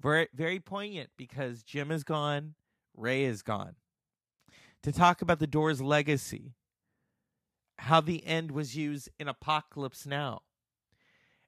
Very, 0.00 0.28
very 0.34 0.60
poignant 0.60 1.10
because 1.16 1.62
Jim 1.62 1.90
is 1.90 2.04
gone, 2.04 2.54
Ray 2.96 3.24
is 3.24 3.42
gone. 3.42 3.76
To 4.82 4.92
talk 4.92 5.22
about 5.22 5.38
the 5.38 5.46
Doors' 5.46 5.80
legacy, 5.80 6.54
how 7.78 8.00
the 8.00 8.24
end 8.26 8.50
was 8.50 8.76
used 8.76 9.08
in 9.18 9.28
Apocalypse 9.28 10.06
Now. 10.06 10.42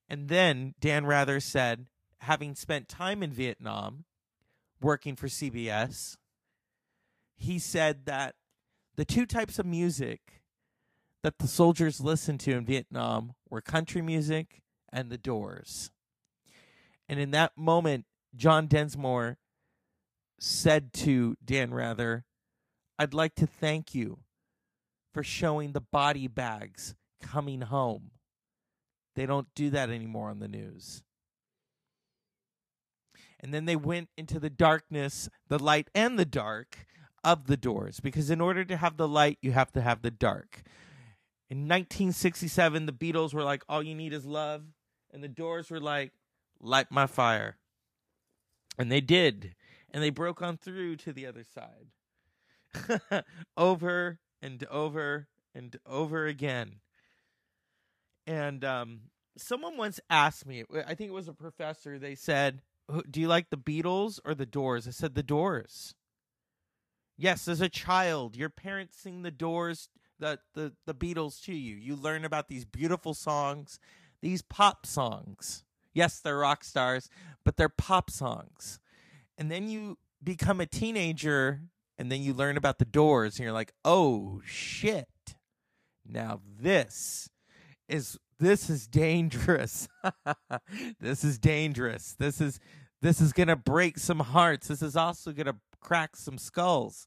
And 0.09 0.28
then 0.28 0.75
Dan 0.80 1.07
Rather 1.07 1.38
said, 1.38 1.87
having 2.19 2.54
spent 2.54 2.88
time 2.88 3.23
in 3.23 3.33
Vietnam, 3.33 4.04
working 4.80 5.16
for 5.16 5.28
CBS, 5.28 6.16
he 7.40 7.59
said 7.59 8.04
that 8.04 8.35
the 8.97 9.04
two 9.04 9.25
types 9.25 9.59
of 9.59 9.66
music 9.66 10.42
that 11.23 11.38
the 11.38 11.49
soldiers 11.49 12.00
listened 12.00 12.40
to 12.40 12.52
in 12.52 12.64
Vietnam 12.64 13.32
were 13.49 13.61
country 13.61 14.02
music 14.02 14.62
and 14.92 15.11
the 15.11 15.18
doors. 15.18 15.90
And 17.09 17.18
in 17.18 17.31
that 17.33 17.57
moment, 17.57 18.05
John 18.37 18.66
Densmore 18.66 19.38
said 20.38 20.92
to 20.94 21.37
Dan 21.44 21.72
Rather, 21.72 22.24
I'd 22.98 23.14
like 23.14 23.35
to 23.37 23.46
thank 23.46 23.94
you 23.94 24.18
for 25.12 25.22
showing 25.22 25.72
the 25.72 25.81
body 25.81 26.29
bags 26.29 26.94
coming 27.22 27.62
home. 27.62 28.11
They 29.16 29.26
don't 29.26 29.48
do 29.55 29.70
that 29.70 29.90
anymore 29.90 30.29
on 30.29 30.38
the 30.38 30.48
news. 30.48 31.03
And 33.40 33.55
then 33.55 33.64
they 33.64 33.76
went 33.76 34.11
into 34.18 34.38
the 34.38 34.50
darkness, 34.50 35.31
the 35.48 35.59
light 35.59 35.88
and 35.94 36.18
the 36.18 36.26
dark 36.26 36.87
of 37.22 37.46
the 37.46 37.56
doors 37.56 38.00
because 38.00 38.30
in 38.30 38.40
order 38.40 38.64
to 38.64 38.76
have 38.76 38.96
the 38.96 39.09
light, 39.09 39.38
you 39.42 39.52
have 39.52 39.72
to 39.72 39.80
have 39.80 40.02
the 40.02 40.11
dark. 40.11 40.62
In 41.48 41.62
1967, 41.62 42.87
the 42.87 42.92
Beatles 42.92 43.35
were 43.35 43.42
like, 43.42 43.62
All 43.68 43.83
you 43.83 43.94
need 43.94 44.12
is 44.12 44.24
love. 44.24 44.62
And 45.12 45.22
the 45.22 45.28
doors 45.28 45.70
were 45.70 45.80
like, 45.80 46.12
Light 46.61 46.90
my 46.90 47.06
fire. 47.06 47.56
And 48.78 48.90
they 48.90 49.00
did. 49.00 49.54
And 49.90 50.02
they 50.02 50.11
broke 50.11 50.40
on 50.40 50.56
through 50.56 50.96
to 50.96 51.12
the 51.12 51.26
other 51.26 51.44
side. 51.44 53.24
over 53.56 54.20
and 54.40 54.64
over 54.70 55.26
and 55.54 55.76
over 55.85 56.26
again. 56.26 56.76
And 58.26 58.64
um, 58.64 59.00
someone 59.37 59.76
once 59.76 59.98
asked 60.09 60.46
me, 60.46 60.64
I 60.87 60.94
think 60.94 61.11
it 61.11 61.14
was 61.14 61.28
a 61.28 61.33
professor, 61.33 61.98
they 61.98 62.14
said, 62.14 62.62
Do 63.11 63.20
you 63.20 63.28
like 63.28 63.50
the 63.50 63.56
Beatles 63.56 64.20
or 64.24 64.35
the 64.35 64.46
Doors? 64.46 64.87
I 64.87 64.92
said, 64.92 65.14
The 65.14 65.22
Doors. 65.22 65.94
Yes, 67.20 67.48
as 67.48 67.61
a 67.61 67.68
child, 67.68 68.35
your 68.35 68.48
parents 68.48 68.96
sing 68.96 69.20
the 69.20 69.30
Doors, 69.30 69.90
the, 70.18 70.38
the, 70.54 70.72
the 70.87 70.94
Beatles 70.94 71.44
to 71.44 71.54
you. 71.54 71.76
You 71.76 71.94
learn 71.94 72.24
about 72.24 72.48
these 72.48 72.64
beautiful 72.64 73.12
songs, 73.12 73.78
these 74.22 74.40
pop 74.40 74.87
songs. 74.87 75.62
Yes, 75.92 76.18
they're 76.18 76.38
rock 76.38 76.64
stars, 76.64 77.11
but 77.44 77.59
they're 77.59 77.68
pop 77.68 78.11
songs. 78.11 78.80
And 79.37 79.50
then 79.50 79.68
you 79.68 79.98
become 80.24 80.62
a 80.62 80.66
teenager 80.66 81.61
and 81.98 82.11
then 82.11 82.22
you 82.22 82.33
learn 82.33 82.56
about 82.56 82.78
the 82.78 82.87
doors 82.87 83.37
and 83.37 83.44
you're 83.44 83.52
like, 83.52 83.74
"Oh 83.85 84.40
shit. 84.46 85.09
Now 86.06 86.40
this 86.59 87.28
is 87.87 88.18
this 88.38 88.70
is 88.70 88.87
dangerous. 88.87 89.88
this 91.00 91.22
is 91.22 91.38
dangerous. 91.38 92.16
This 92.18 92.40
is 92.40 92.61
this 93.02 93.20
is 93.20 93.35
going 93.35 93.48
to 93.48 93.56
break 93.56 93.98
some 93.98 94.20
hearts. 94.20 94.68
This 94.68 94.80
is 94.80 94.96
also 94.96 95.33
going 95.33 95.46
to 95.46 95.56
crack 95.81 96.16
some 96.16 96.38
skulls. 96.38 97.07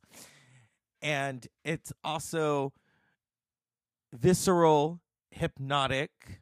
And 1.02 1.46
it's 1.66 1.92
also 2.04 2.74
visceral, 4.14 5.02
hypnotic, 5.32 6.42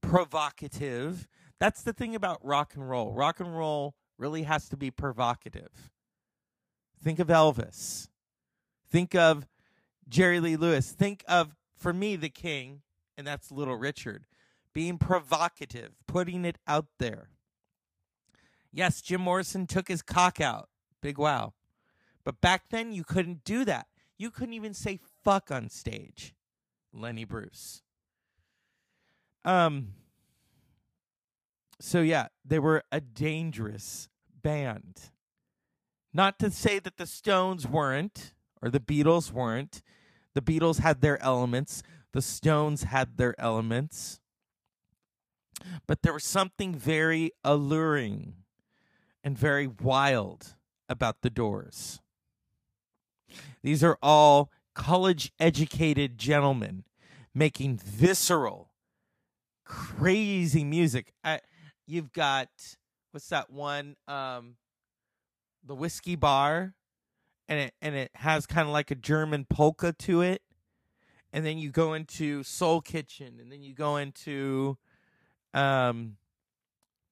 provocative. 0.00 1.28
That's 1.58 1.82
the 1.82 1.92
thing 1.92 2.14
about 2.14 2.44
rock 2.44 2.74
and 2.74 2.88
roll. 2.88 3.12
Rock 3.12 3.38
and 3.38 3.56
roll 3.56 3.94
really 4.18 4.44
has 4.44 4.68
to 4.70 4.76
be 4.76 4.90
provocative. 4.90 5.90
Think 7.02 7.18
of 7.18 7.28
Elvis. 7.28 8.08
Think 8.90 9.14
of 9.14 9.46
Jerry 10.08 10.40
Lee 10.40 10.56
Lewis. 10.56 10.90
Think 10.90 11.22
of, 11.28 11.54
for 11.76 11.92
me, 11.92 12.16
the 12.16 12.30
king, 12.30 12.80
and 13.16 13.26
that's 13.26 13.52
Little 13.52 13.76
Richard, 13.76 14.24
being 14.72 14.96
provocative, 14.96 15.92
putting 16.06 16.44
it 16.46 16.58
out 16.66 16.86
there. 16.98 17.28
Yes, 18.72 19.02
Jim 19.02 19.20
Morrison 19.20 19.66
took 19.66 19.88
his 19.88 20.00
cock 20.00 20.40
out. 20.40 20.69
Big 21.00 21.18
wow. 21.18 21.54
But 22.24 22.40
back 22.40 22.64
then, 22.70 22.92
you 22.92 23.04
couldn't 23.04 23.44
do 23.44 23.64
that. 23.64 23.86
You 24.18 24.30
couldn't 24.30 24.54
even 24.54 24.74
say 24.74 25.00
fuck 25.24 25.50
on 25.50 25.68
stage. 25.68 26.34
Lenny 26.92 27.24
Bruce. 27.24 27.82
Um. 29.44 29.94
So 31.80 32.02
yeah, 32.02 32.28
they 32.44 32.58
were 32.58 32.82
a 32.92 33.00
dangerous 33.00 34.08
band. 34.42 35.10
Not 36.12 36.38
to 36.40 36.50
say 36.50 36.78
that 36.78 36.98
the 36.98 37.06
Stones 37.06 37.66
weren't 37.66 38.32
or 38.60 38.68
the 38.68 38.80
Beatles 38.80 39.32
weren't. 39.32 39.82
The 40.34 40.42
Beatles 40.42 40.80
had 40.80 41.00
their 41.00 41.22
elements. 41.22 41.82
The 42.12 42.22
Stones 42.22 42.82
had 42.84 43.16
their 43.16 43.38
elements. 43.40 44.20
But 45.86 46.02
there 46.02 46.12
was 46.12 46.24
something 46.24 46.74
very 46.74 47.32
alluring 47.44 48.34
and 49.22 49.38
very 49.38 49.66
wild 49.66 50.54
about 50.90 51.22
the 51.22 51.30
doors. 51.30 52.00
These 53.62 53.82
are 53.82 53.96
all 54.02 54.50
college 54.74 55.32
educated 55.38 56.18
gentlemen 56.18 56.84
making 57.34 57.78
visceral, 57.78 58.72
crazy 59.64 60.64
music. 60.64 61.12
I, 61.24 61.40
you've 61.86 62.12
got, 62.12 62.48
what's 63.12 63.28
that 63.28 63.50
one? 63.50 63.96
Um, 64.08 64.56
the 65.64 65.74
whiskey 65.74 66.16
bar, 66.16 66.74
and 67.48 67.60
it 67.60 67.74
and 67.82 67.94
it 67.94 68.10
has 68.14 68.46
kind 68.46 68.66
of 68.66 68.72
like 68.72 68.90
a 68.90 68.94
German 68.94 69.44
polka 69.44 69.92
to 69.92 70.22
it. 70.22 70.42
And 71.32 71.44
then 71.44 71.58
you 71.58 71.70
go 71.70 71.94
into 71.94 72.42
Soul 72.42 72.80
Kitchen, 72.80 73.38
and 73.40 73.52
then 73.52 73.62
you 73.62 73.74
go 73.74 73.96
into 73.96 74.78
um 75.52 76.16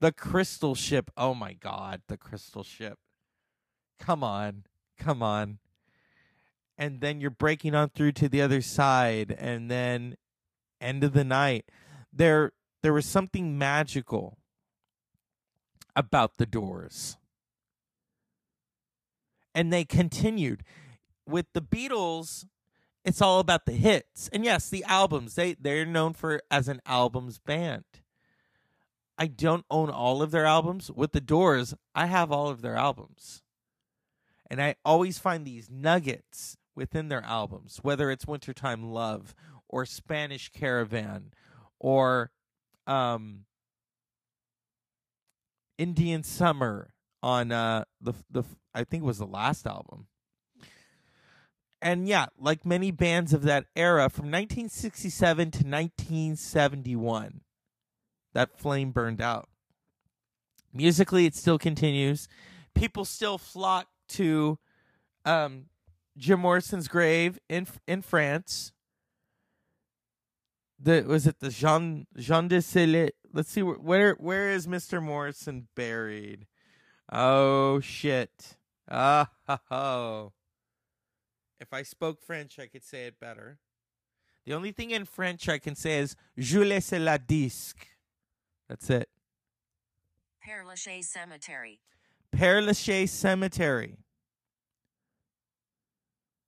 the 0.01 0.13
Crystal 0.13 0.75
Ship. 0.75 1.11
Oh 1.17 1.35
my 1.35 1.53
god, 1.53 2.03
the 2.09 2.17
Crystal 2.17 2.65
Ship. 2.65 2.99
Come 3.99 4.23
on. 4.25 4.65
Come 4.99 5.23
on. 5.23 5.59
And 6.77 7.01
then 7.01 7.21
you're 7.21 7.31
breaking 7.31 7.75
on 7.75 7.91
through 7.91 8.13
to 8.13 8.29
the 8.29 8.41
other 8.41 8.61
side 8.61 9.35
and 9.37 9.71
then 9.71 10.17
end 10.81 11.03
of 11.03 11.13
the 11.13 11.25
night. 11.25 11.65
There 12.13 12.53
there 12.83 12.93
was 12.93 13.07
something 13.07 13.59
magical 13.59 14.39
about 15.97 16.37
the 16.39 16.47
doors. 16.47 17.17
And 19.55 19.73
they 19.73 19.85
continued 19.85 20.63
with 21.27 21.47
the 21.53 21.61
Beatles 21.63 22.45
it's 23.09 23.23
all 23.23 23.41
about 23.41 23.65
the 23.65 23.73
hits. 23.73 24.29
And 24.35 24.45
yes, 24.45 24.69
the 24.69 24.85
albums. 24.85 25.35
They 25.35 25.55
they're 25.55 25.87
known 25.87 26.13
for 26.13 26.43
as 26.51 26.69
an 26.69 26.83
albums 26.85 27.39
band. 27.39 27.85
I 29.17 29.29
don't 29.29 29.65
own 29.71 29.89
all 29.89 30.21
of 30.21 30.31
their 30.31 30.45
albums. 30.45 30.91
With 30.91 31.13
the 31.13 31.21
Doors, 31.23 31.75
I 31.95 32.05
have 32.05 32.31
all 32.31 32.49
of 32.49 32.61
their 32.61 32.77
albums. 32.77 33.43
And 34.51 34.63
I 34.63 34.77
always 34.85 35.19
find 35.19 35.45
these 35.45 35.69
nuggets 35.71 36.57
within 36.75 37.09
their 37.09 37.23
albums, 37.23 37.81
whether 37.83 38.11
it's 38.11 38.27
Wintertime 38.27 38.93
Love 38.93 39.35
or 39.69 39.85
Spanish 39.85 40.49
Caravan 40.51 41.33
or 41.79 42.31
um 42.87 43.45
Indian 45.77 46.23
Summer 46.23 46.95
on 47.23 47.53
uh 47.53 47.85
the 48.01 48.15
the 48.31 48.45
I 48.75 48.85
think 48.85 49.03
it 49.03 49.07
was 49.07 49.19
the 49.19 49.27
last 49.27 49.67
album. 49.67 50.07
And 51.81 52.09
yeah, 52.09 52.27
like 52.39 52.67
many 52.67 52.91
bands 52.91 53.33
of 53.33 53.43
that 53.43 53.67
era 53.77 54.09
from 54.09 54.27
1967 54.27 55.51
to 55.53 55.59
1971, 55.59 57.41
that 58.35 58.59
flame 58.59 58.91
burned 58.91 59.21
out. 59.21 59.49
Musically, 60.73 61.25
it 61.25 61.37
still 61.37 61.59
continues. 61.59 62.29
People 62.75 63.05
still 63.05 63.39
flock 63.39 63.87
to 64.09 64.59
um, 65.25 65.67
Jim 66.17 66.41
Morrison's 66.41 66.89
grave 66.89 67.39
in 67.49 67.67
in 67.87 68.03
France. 68.03 68.73
The 70.79 71.03
was 71.03 71.27
it 71.27 71.41
the 71.41 71.51
Jean 71.51 72.07
Jean 72.17 72.49
de 72.49 72.63
Celle? 72.63 73.11
Let's 73.33 73.51
see 73.51 73.63
where 73.63 74.15
where 74.15 74.51
is 74.51 74.67
Mr. 74.67 75.03
Morrison 75.03 75.69
buried? 75.75 76.47
Oh 77.11 77.81
shit! 77.81 78.57
Oh, 78.91 79.27
oh. 79.71 80.33
If 81.61 81.73
I 81.73 81.83
spoke 81.83 82.23
French, 82.23 82.59
I 82.59 82.67
could 82.67 82.85
say 82.85 83.07
it 83.07 83.19
better. 83.19 83.59
The 84.45 84.55
only 84.55 84.73
thing 84.73 84.91
in 84.93 85.05
French 85.05 85.49
I 85.49 85.59
can 85.59 85.75
say 85.75 85.99
is 85.99 86.17
"Je 86.39 86.65
laisse 86.65 86.93
la 86.93 87.17
disque." 87.19 87.87
That's 88.69 88.89
it. 88.91 89.09
Père 90.47 90.65
Lachaise 90.65 91.09
Cemetery. 91.09 91.81
Père 92.35 92.65
Lachaise 92.65 93.11
Cemetery. 93.11 93.99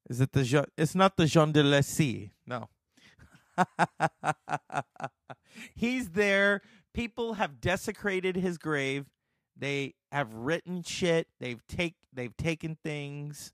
Is 0.08 0.20
it 0.20 0.32
the 0.32 0.42
Jean? 0.42 0.64
It's 0.76 0.94
not 0.94 1.16
the 1.16 1.26
Jean 1.26 1.52
de 1.52 1.62
Lacy. 1.62 2.32
No. 2.46 2.68
He's 5.74 6.10
there. 6.10 6.62
People 6.92 7.34
have 7.34 7.60
desecrated 7.60 8.36
his 8.36 8.58
grave. 8.58 9.06
They 9.56 9.94
have 10.10 10.34
written 10.34 10.82
shit. 10.82 11.28
They've 11.38 11.64
take 11.68 11.94
they've 12.12 12.36
taken 12.36 12.76
things. 12.82 13.52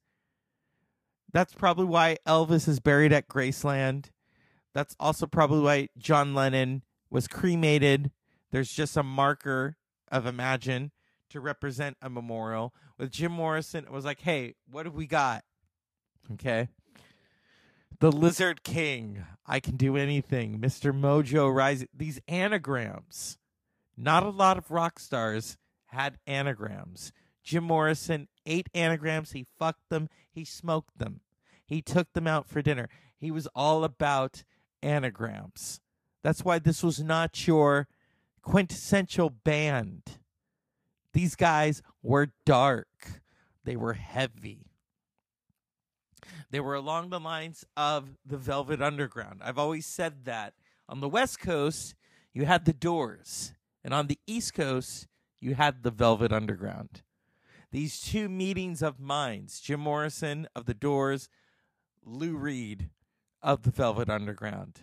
That's 1.32 1.52
probably 1.52 1.84
why 1.84 2.16
Elvis 2.26 2.66
is 2.66 2.80
buried 2.80 3.12
at 3.12 3.28
Graceland. 3.28 4.06
That's 4.72 4.96
also 4.98 5.26
probably 5.26 5.60
why 5.60 5.88
John 5.98 6.34
Lennon 6.34 6.82
was 7.10 7.28
cremated. 7.28 8.10
There's 8.50 8.72
just 8.72 8.96
a 8.96 9.02
marker 9.02 9.76
of 10.10 10.24
Imagine 10.24 10.92
to 11.30 11.40
represent 11.40 11.96
a 12.00 12.10
memorial. 12.10 12.74
With 12.98 13.10
Jim 13.10 13.32
Morrison, 13.32 13.84
it 13.84 13.92
was 13.92 14.04
like, 14.04 14.20
hey, 14.20 14.54
what 14.70 14.86
have 14.86 14.94
we 14.94 15.06
got? 15.06 15.44
Okay. 16.32 16.68
The 17.98 18.12
Lizard 18.12 18.62
King. 18.62 19.24
I 19.46 19.60
can 19.60 19.76
do 19.76 19.96
anything. 19.96 20.58
Mr. 20.58 20.92
Mojo 20.92 21.54
Rising. 21.54 21.88
These 21.94 22.20
anagrams. 22.28 23.38
Not 23.96 24.22
a 24.22 24.30
lot 24.30 24.58
of 24.58 24.70
rock 24.70 24.98
stars 24.98 25.56
had 25.86 26.18
anagrams. 26.26 27.12
Jim 27.42 27.64
Morrison 27.64 28.28
ate 28.44 28.68
anagrams. 28.74 29.32
He 29.32 29.46
fucked 29.58 29.88
them. 29.88 30.08
He 30.30 30.44
smoked 30.44 30.98
them. 30.98 31.20
He 31.64 31.80
took 31.80 32.12
them 32.12 32.26
out 32.26 32.48
for 32.48 32.60
dinner. 32.60 32.88
He 33.16 33.30
was 33.30 33.48
all 33.54 33.84
about 33.84 34.44
anagrams. 34.82 35.80
That's 36.22 36.44
why 36.44 36.58
this 36.58 36.82
was 36.82 37.02
not 37.02 37.46
your 37.46 37.88
quintessential 38.42 39.30
band. 39.30 40.18
These 41.16 41.34
guys 41.34 41.80
were 42.02 42.34
dark, 42.44 43.22
they 43.64 43.74
were 43.74 43.94
heavy. 43.94 44.66
They 46.50 46.60
were 46.60 46.74
along 46.74 47.08
the 47.08 47.18
lines 47.18 47.64
of 47.74 48.18
the 48.26 48.36
Velvet 48.36 48.82
Underground. 48.82 49.40
I've 49.42 49.56
always 49.56 49.86
said 49.86 50.26
that. 50.26 50.52
On 50.90 51.00
the 51.00 51.08
West 51.08 51.40
Coast, 51.40 51.94
you 52.34 52.44
had 52.44 52.66
the 52.66 52.74
Doors, 52.74 53.54
and 53.82 53.94
on 53.94 54.08
the 54.08 54.18
East 54.26 54.52
Coast, 54.52 55.08
you 55.40 55.54
had 55.54 55.84
the 55.84 55.90
Velvet 55.90 56.34
Underground. 56.34 57.00
These 57.72 58.02
two 58.02 58.28
meetings 58.28 58.82
of 58.82 59.00
minds, 59.00 59.60
Jim 59.60 59.80
Morrison 59.80 60.46
of 60.54 60.66
the 60.66 60.74
Doors, 60.74 61.30
Lou 62.04 62.36
Reed 62.36 62.90
of 63.42 63.62
the 63.62 63.70
Velvet 63.70 64.10
Underground. 64.10 64.80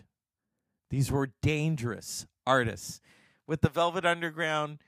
These 0.90 1.12
were 1.12 1.30
dangerous 1.42 2.26
artists. 2.44 3.00
With 3.46 3.60
the 3.60 3.68
Velvet 3.68 4.04
Underground, 4.04 4.80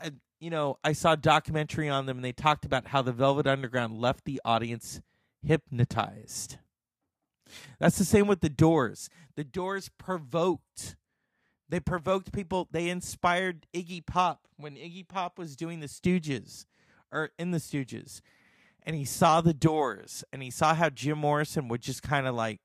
uh, 0.00 0.10
you 0.38 0.50
know, 0.50 0.78
I 0.84 0.92
saw 0.92 1.12
a 1.12 1.16
documentary 1.16 1.88
on 1.88 2.06
them 2.06 2.18
and 2.18 2.24
they 2.24 2.32
talked 2.32 2.64
about 2.64 2.88
how 2.88 3.02
the 3.02 3.12
Velvet 3.12 3.46
Underground 3.46 3.98
left 3.98 4.24
the 4.24 4.40
audience 4.44 5.00
hypnotized. 5.42 6.58
That's 7.78 7.98
the 7.98 8.04
same 8.04 8.26
with 8.26 8.40
the 8.40 8.48
Doors. 8.48 9.08
The 9.36 9.44
Doors 9.44 9.90
provoked. 9.98 10.96
They 11.68 11.80
provoked 11.80 12.32
people. 12.32 12.68
They 12.70 12.88
inspired 12.88 13.66
Iggy 13.74 14.04
Pop 14.04 14.46
when 14.56 14.74
Iggy 14.74 15.08
Pop 15.08 15.38
was 15.38 15.56
doing 15.56 15.80
the 15.80 15.86
Stooges 15.86 16.66
or 17.12 17.30
in 17.38 17.50
the 17.50 17.58
Stooges. 17.58 18.20
And 18.82 18.94
he 18.94 19.04
saw 19.04 19.40
the 19.40 19.54
Doors 19.54 20.22
and 20.32 20.42
he 20.42 20.50
saw 20.50 20.74
how 20.74 20.90
Jim 20.90 21.18
Morrison 21.18 21.68
would 21.68 21.82
just 21.82 22.02
kind 22.02 22.26
of 22.26 22.34
like 22.34 22.60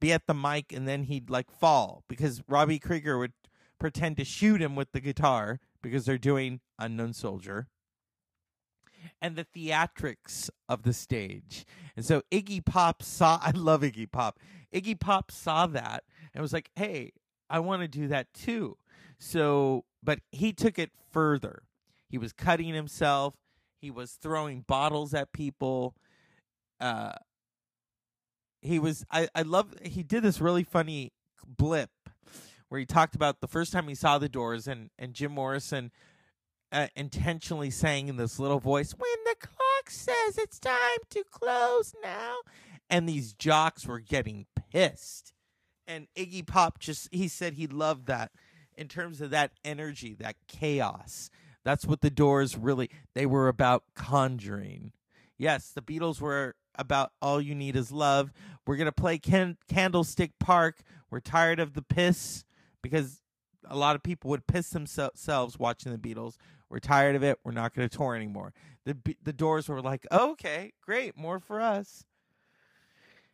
be 0.00 0.12
at 0.12 0.26
the 0.26 0.34
mic 0.34 0.72
and 0.72 0.88
then 0.88 1.04
he'd 1.04 1.28
like 1.28 1.50
fall 1.50 2.04
because 2.08 2.42
Robbie 2.48 2.78
Krieger 2.78 3.18
would 3.18 3.32
pretend 3.78 4.16
to 4.16 4.24
shoot 4.24 4.62
him 4.62 4.74
with 4.76 4.92
the 4.92 5.00
guitar 5.00 5.58
because 5.82 6.04
they're 6.04 6.18
doing 6.18 6.60
Unknown 6.78 7.12
Soldier 7.12 7.68
and 9.20 9.36
the 9.36 9.44
theatrics 9.44 10.50
of 10.68 10.82
the 10.82 10.92
stage. 10.92 11.64
And 11.96 12.04
so 12.04 12.22
Iggy 12.30 12.64
Pop 12.64 13.02
saw, 13.02 13.38
I 13.42 13.52
love 13.52 13.82
Iggy 13.82 14.10
Pop. 14.10 14.38
Iggy 14.74 14.98
Pop 14.98 15.30
saw 15.30 15.66
that 15.68 16.04
and 16.34 16.42
was 16.42 16.52
like, 16.52 16.70
hey, 16.76 17.12
I 17.48 17.58
want 17.60 17.82
to 17.82 17.88
do 17.88 18.08
that 18.08 18.32
too. 18.32 18.76
So, 19.18 19.84
but 20.02 20.20
he 20.30 20.52
took 20.52 20.78
it 20.78 20.90
further. 21.12 21.62
He 22.08 22.18
was 22.18 22.32
cutting 22.32 22.74
himself, 22.74 23.34
he 23.80 23.90
was 23.90 24.12
throwing 24.12 24.62
bottles 24.62 25.14
at 25.14 25.32
people. 25.32 25.94
Uh, 26.80 27.12
he 28.62 28.78
was, 28.78 29.04
I, 29.10 29.28
I 29.34 29.42
love, 29.42 29.74
he 29.82 30.02
did 30.02 30.22
this 30.22 30.40
really 30.40 30.64
funny 30.64 31.12
blip 31.46 31.90
where 32.70 32.78
he 32.78 32.86
talked 32.86 33.14
about 33.14 33.40
the 33.40 33.48
first 33.48 33.72
time 33.72 33.88
he 33.88 33.94
saw 33.94 34.16
the 34.16 34.28
doors 34.28 34.66
and, 34.66 34.90
and 34.98 35.12
Jim 35.12 35.32
Morrison 35.32 35.90
uh, 36.72 36.86
intentionally 36.94 37.70
saying 37.70 38.08
in 38.08 38.16
this 38.16 38.38
little 38.38 38.60
voice, 38.60 38.92
"When 38.92 39.24
the 39.24 39.34
clock 39.38 39.90
says 39.90 40.38
it's 40.38 40.58
time 40.58 41.00
to 41.10 41.24
close 41.30 41.94
now," 42.02 42.36
and 42.88 43.08
these 43.08 43.34
jocks 43.34 43.86
were 43.86 43.98
getting 43.98 44.46
pissed. 44.72 45.32
And 45.86 46.06
Iggy 46.16 46.46
Pop 46.46 46.78
just 46.78 47.08
he 47.12 47.26
said 47.26 47.54
he 47.54 47.66
loved 47.66 48.06
that 48.06 48.30
in 48.76 48.86
terms 48.86 49.20
of 49.20 49.30
that 49.30 49.50
energy, 49.64 50.14
that 50.20 50.36
chaos. 50.46 51.28
That's 51.64 51.84
what 51.84 52.00
the 52.00 52.10
Doors 52.10 52.56
really 52.56 52.88
they 53.14 53.26
were 53.26 53.48
about 53.48 53.82
conjuring. 53.96 54.92
Yes, 55.36 55.72
the 55.72 55.82
Beatles 55.82 56.20
were 56.20 56.54
about 56.76 57.10
all 57.20 57.40
you 57.40 57.56
need 57.56 57.74
is 57.74 57.90
love. 57.90 58.32
We're 58.64 58.76
going 58.76 58.86
to 58.86 58.92
play 58.92 59.18
Can- 59.18 59.56
Candlestick 59.68 60.38
Park. 60.38 60.82
We're 61.10 61.20
tired 61.20 61.58
of 61.58 61.74
the 61.74 61.82
piss 61.82 62.44
because 62.82 63.20
a 63.68 63.76
lot 63.76 63.96
of 63.96 64.02
people 64.02 64.30
would 64.30 64.46
piss 64.46 64.70
themselves 64.70 65.58
watching 65.58 65.92
the 65.92 65.98
Beatles. 65.98 66.36
We're 66.68 66.78
tired 66.78 67.16
of 67.16 67.22
it. 67.22 67.38
We're 67.44 67.52
not 67.52 67.74
going 67.74 67.88
to 67.88 67.96
tour 67.96 68.14
anymore. 68.14 68.52
The 68.84 68.96
the 69.22 69.32
Doors 69.32 69.68
were 69.68 69.82
like, 69.82 70.06
okay, 70.10 70.72
great, 70.84 71.16
more 71.16 71.38
for 71.40 71.60
us. 71.60 72.04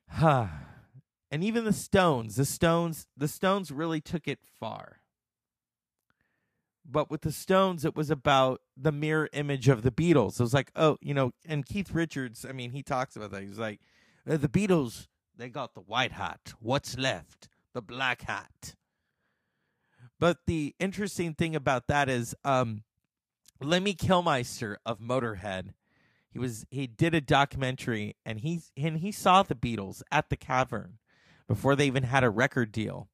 Huh. 0.08 0.46
and 1.30 1.44
even 1.44 1.64
the 1.64 1.72
Stones, 1.72 2.36
the 2.36 2.44
Stones, 2.44 3.06
the 3.16 3.28
Stones 3.28 3.70
really 3.70 4.00
took 4.00 4.26
it 4.28 4.40
far. 4.42 5.00
But 6.88 7.10
with 7.10 7.22
the 7.22 7.32
Stones, 7.32 7.84
it 7.84 7.96
was 7.96 8.10
about 8.10 8.60
the 8.76 8.92
mirror 8.92 9.28
image 9.32 9.68
of 9.68 9.82
the 9.82 9.90
Beatles. 9.90 10.38
It 10.38 10.44
was 10.44 10.54
like, 10.54 10.70
oh, 10.76 10.98
you 11.00 11.14
know, 11.14 11.32
and 11.44 11.66
Keith 11.66 11.92
Richards, 11.92 12.46
I 12.48 12.52
mean, 12.52 12.70
he 12.70 12.82
talks 12.82 13.16
about 13.16 13.32
that. 13.32 13.42
He's 13.42 13.58
like, 13.58 13.80
uh, 14.28 14.36
the 14.36 14.48
Beatles, 14.48 15.08
they 15.36 15.48
got 15.48 15.74
the 15.74 15.80
white 15.80 16.12
hat. 16.12 16.54
What's 16.60 16.96
left? 16.96 17.48
The 17.74 17.82
black 17.82 18.22
hat. 18.22 18.76
But 20.18 20.38
the 20.46 20.74
interesting 20.78 21.34
thing 21.34 21.54
about 21.54 21.88
that 21.88 22.08
is 22.08 22.34
um, 22.44 22.82
Lemmy 23.60 23.94
Kilmister 23.94 24.76
of 24.84 25.00
Motorhead. 25.00 25.74
He 26.30 26.38
was 26.38 26.66
he 26.70 26.86
did 26.86 27.14
a 27.14 27.20
documentary 27.20 28.16
and 28.24 28.40
he 28.40 28.60
and 28.76 28.98
he 28.98 29.12
saw 29.12 29.42
the 29.42 29.54
Beatles 29.54 30.02
at 30.12 30.28
the 30.28 30.36
Cavern 30.36 30.98
before 31.48 31.74
they 31.74 31.86
even 31.86 32.02
had 32.02 32.24
a 32.24 32.30
record 32.30 32.72
deal. 32.72 33.08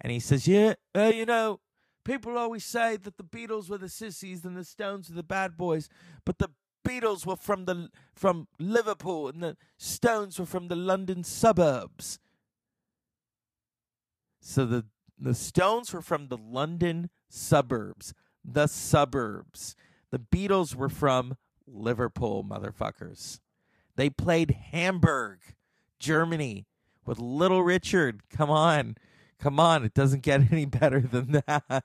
And 0.00 0.10
he 0.10 0.20
says, 0.20 0.48
"Yeah, 0.48 0.74
uh, 0.96 1.12
you 1.14 1.26
know, 1.26 1.60
people 2.04 2.38
always 2.38 2.64
say 2.64 2.96
that 2.96 3.16
the 3.16 3.24
Beatles 3.24 3.68
were 3.68 3.78
the 3.78 3.88
sissies 3.88 4.44
and 4.44 4.56
the 4.56 4.64
Stones 4.64 5.08
were 5.08 5.16
the 5.16 5.22
bad 5.22 5.56
boys, 5.56 5.88
but 6.24 6.38
the 6.38 6.48
Beatles 6.86 7.26
were 7.26 7.36
from 7.36 7.66
the 7.66 7.88
from 8.14 8.48
Liverpool 8.58 9.28
and 9.28 9.42
the 9.42 9.56
Stones 9.78 10.38
were 10.38 10.46
from 10.46 10.68
the 10.68 10.76
London 10.76 11.24
suburbs. 11.24 12.18
So 14.40 14.66
the 14.66 14.86
the 15.22 15.34
Stones 15.34 15.92
were 15.92 16.02
from 16.02 16.28
the 16.28 16.36
London 16.36 17.08
suburbs, 17.28 18.12
the 18.44 18.66
suburbs. 18.66 19.76
The 20.10 20.18
Beatles 20.18 20.74
were 20.74 20.88
from 20.88 21.36
Liverpool, 21.66 22.44
motherfuckers. 22.44 23.40
They 23.96 24.10
played 24.10 24.50
Hamburg, 24.50 25.38
Germany, 25.98 26.66
with 27.06 27.18
Little 27.18 27.62
Richard. 27.62 28.28
Come 28.28 28.50
on. 28.50 28.96
Come 29.38 29.58
on. 29.58 29.84
It 29.84 29.94
doesn't 29.94 30.22
get 30.22 30.40
any 30.52 30.66
better 30.66 31.00
than 31.00 31.42
that. 31.46 31.84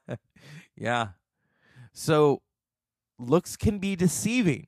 yeah. 0.75 1.09
So 1.93 2.41
looks 3.19 3.55
can 3.55 3.79
be 3.79 3.95
deceiving. 3.95 4.67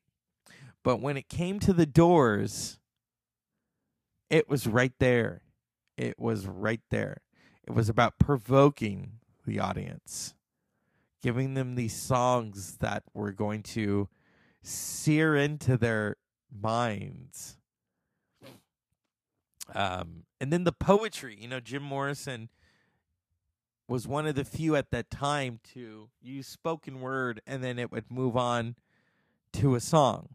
But 0.83 1.01
when 1.01 1.17
it 1.17 1.27
came 1.27 1.59
to 1.61 1.73
the 1.73 1.85
doors, 1.85 2.79
it 4.29 4.47
was 4.47 4.67
right 4.67 4.93
there. 4.99 5.41
It 5.97 6.17
was 6.17 6.47
right 6.47 6.81
there. 6.89 7.21
It 7.69 7.75
was 7.75 7.87
about 7.87 8.17
provoking 8.17 9.19
the 9.45 9.59
audience, 9.59 10.33
giving 11.21 11.53
them 11.53 11.75
these 11.75 11.95
songs 11.95 12.77
that 12.77 13.03
were 13.13 13.31
going 13.31 13.61
to 13.63 14.09
sear 14.63 15.35
into 15.35 15.77
their 15.77 16.17
minds. 16.51 17.57
Um, 19.75 20.23
and 20.41 20.51
then 20.51 20.63
the 20.63 20.71
poetry, 20.71 21.37
you 21.39 21.47
know, 21.47 21.59
Jim 21.59 21.83
Morrison 21.83 22.49
was 23.87 24.07
one 24.07 24.25
of 24.25 24.33
the 24.33 24.45
few 24.45 24.75
at 24.75 24.89
that 24.89 25.11
time 25.11 25.59
to 25.73 26.09
use 26.21 26.47
spoken 26.47 27.01
word 27.01 27.41
and 27.45 27.63
then 27.63 27.77
it 27.77 27.91
would 27.91 28.11
move 28.11 28.35
on 28.35 28.75
to 29.53 29.75
a 29.75 29.79
song. 29.79 30.29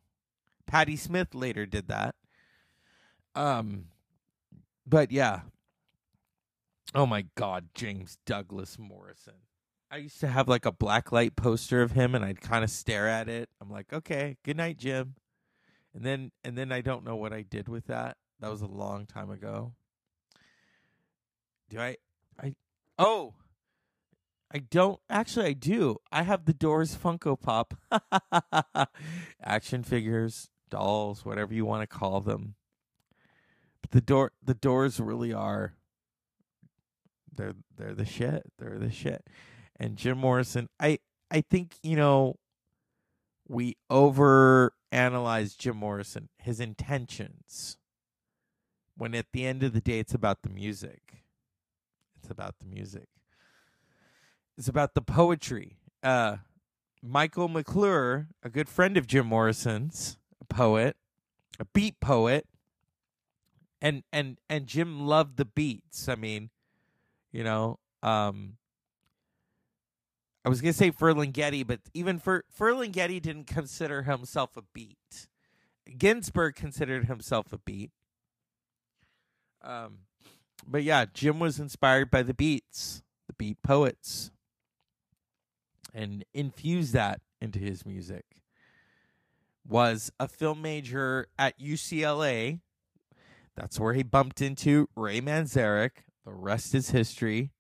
Patti 0.66 0.96
Smith 0.96 1.34
later 1.34 1.66
did 1.66 1.88
that. 1.88 2.14
Um 3.34 3.86
but 4.86 5.12
yeah. 5.12 5.40
Oh 6.94 7.06
my 7.06 7.26
god, 7.34 7.68
James 7.74 8.18
Douglas 8.24 8.78
Morrison. 8.78 9.34
I 9.90 9.98
used 9.98 10.20
to 10.20 10.28
have 10.28 10.48
like 10.48 10.64
a 10.64 10.72
black 10.72 11.12
light 11.12 11.36
poster 11.36 11.82
of 11.82 11.92
him 11.92 12.14
and 12.14 12.24
I'd 12.24 12.40
kind 12.40 12.64
of 12.64 12.70
stare 12.70 13.08
at 13.08 13.28
it. 13.28 13.48
I'm 13.60 13.70
like, 13.70 13.92
"Okay, 13.92 14.36
good 14.44 14.56
night, 14.56 14.78
Jim." 14.78 15.14
And 15.94 16.04
then 16.04 16.32
and 16.44 16.56
then 16.56 16.72
I 16.72 16.80
don't 16.80 17.04
know 17.04 17.16
what 17.16 17.32
I 17.32 17.42
did 17.42 17.68
with 17.68 17.86
that. 17.86 18.16
That 18.40 18.50
was 18.50 18.62
a 18.62 18.66
long 18.66 19.06
time 19.06 19.30
ago. 19.30 19.72
Do 21.68 21.80
I 21.80 21.96
I 22.40 22.54
Oh, 22.98 23.34
I 24.52 24.58
don't 24.58 25.00
actually. 25.10 25.46
I 25.46 25.52
do. 25.52 25.96
I 26.12 26.22
have 26.22 26.44
the 26.44 26.54
Doors 26.54 26.96
Funko 26.96 27.40
Pop, 27.40 27.74
action 29.42 29.82
figures, 29.82 30.50
dolls, 30.70 31.24
whatever 31.24 31.52
you 31.52 31.64
want 31.64 31.82
to 31.82 31.88
call 31.88 32.20
them. 32.20 32.54
But 33.82 33.90
the 33.90 34.00
door, 34.00 34.32
the 34.42 34.54
Doors 34.54 35.00
really 35.00 35.32
are. 35.32 35.74
They're 37.36 37.54
they're 37.76 37.94
the 37.94 38.04
shit. 38.04 38.52
They're 38.58 38.78
the 38.78 38.90
shit. 38.90 39.26
And 39.78 39.96
Jim 39.96 40.18
Morrison, 40.18 40.68
I 40.80 40.98
I 41.30 41.40
think 41.42 41.76
you 41.82 41.96
know. 41.96 42.36
We 43.46 43.76
over 43.90 44.72
analyze 44.90 45.54
Jim 45.54 45.76
Morrison, 45.76 46.30
his 46.38 46.60
intentions. 46.60 47.76
When 48.96 49.14
at 49.14 49.26
the 49.34 49.44
end 49.44 49.62
of 49.62 49.74
the 49.74 49.82
day, 49.82 49.98
it's 49.98 50.14
about 50.14 50.42
the 50.42 50.48
music. 50.48 51.24
It's 52.16 52.30
about 52.30 52.58
the 52.58 52.64
music. 52.64 53.08
It's 54.56 54.68
about 54.68 54.94
the 54.94 55.02
poetry. 55.02 55.76
Uh, 56.02 56.38
Michael 57.02 57.48
McClure, 57.48 58.28
a 58.42 58.48
good 58.48 58.68
friend 58.68 58.96
of 58.96 59.06
Jim 59.06 59.26
Morrison's, 59.26 60.16
a 60.40 60.46
poet, 60.46 60.96
a 61.60 61.66
beat 61.66 62.00
poet, 62.00 62.46
and 63.82 64.04
and 64.10 64.38
and 64.48 64.66
Jim 64.66 65.06
loved 65.06 65.36
the 65.36 65.44
beats. 65.44 66.08
I 66.08 66.14
mean, 66.14 66.48
you 67.34 67.42
know, 67.42 67.80
um, 68.04 68.56
I 70.44 70.48
was 70.48 70.60
gonna 70.60 70.72
say 70.72 70.92
Ferlinghetti, 70.92 71.66
but 71.66 71.80
even 71.92 72.20
for 72.20 72.44
Ferlinghetti 72.56 73.20
didn't 73.20 73.48
consider 73.48 74.04
himself 74.04 74.56
a 74.56 74.62
beat. 74.72 75.26
Ginsberg 75.98 76.54
considered 76.54 77.06
himself 77.06 77.52
a 77.52 77.58
beat. 77.58 77.90
Um, 79.62 79.98
but 80.64 80.84
yeah, 80.84 81.06
Jim 81.12 81.40
was 81.40 81.58
inspired 81.58 82.08
by 82.08 82.22
the 82.22 82.34
beats, 82.34 83.02
the 83.26 83.32
beat 83.32 83.60
poets, 83.64 84.30
and 85.92 86.24
infused 86.32 86.92
that 86.92 87.20
into 87.40 87.58
his 87.58 87.84
music. 87.84 88.24
Was 89.66 90.12
a 90.20 90.28
film 90.28 90.62
major 90.62 91.26
at 91.36 91.58
UCLA. 91.58 92.60
That's 93.56 93.80
where 93.80 93.94
he 93.94 94.04
bumped 94.04 94.40
into 94.40 94.88
Ray 94.94 95.20
Manzarek. 95.20 96.04
The 96.24 96.32
rest 96.32 96.74
is 96.74 96.90
history. 96.90 97.52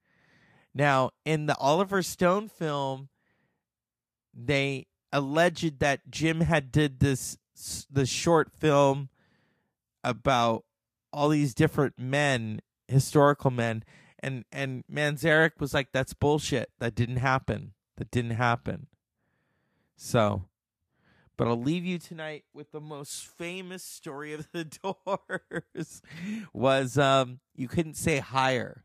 Now, 0.74 1.10
in 1.24 1.46
the 1.46 1.56
Oliver 1.58 2.02
Stone 2.02 2.48
film, 2.48 3.08
they 4.32 4.86
alleged 5.12 5.78
that 5.78 6.10
Jim 6.10 6.40
had 6.40 6.72
did 6.72 6.98
this 6.98 7.38
the 7.88 8.04
short 8.04 8.50
film 8.52 9.08
about 10.02 10.64
all 11.12 11.28
these 11.28 11.54
different 11.54 11.98
men, 11.98 12.60
historical 12.88 13.50
men, 13.50 13.84
and 14.18 14.44
and 14.50 14.82
Manzarek 14.90 15.60
was 15.60 15.72
like, 15.72 15.92
"That's 15.92 16.14
bullshit. 16.14 16.70
That 16.80 16.96
didn't 16.96 17.18
happen. 17.18 17.74
That 17.96 18.10
didn't 18.10 18.32
happen." 18.32 18.88
So, 19.96 20.48
but 21.36 21.48
I'll 21.48 21.60
leave 21.60 21.84
you 21.84 21.98
tonight 21.98 22.44
with 22.52 22.72
the 22.72 22.80
most 22.80 23.26
famous 23.26 23.82
story 23.82 24.32
of 24.32 24.48
the 24.52 24.64
Doors 24.82 26.02
was 26.52 26.98
um 26.98 27.40
you 27.54 27.68
couldn't 27.68 27.94
say 27.94 28.18
higher. 28.18 28.84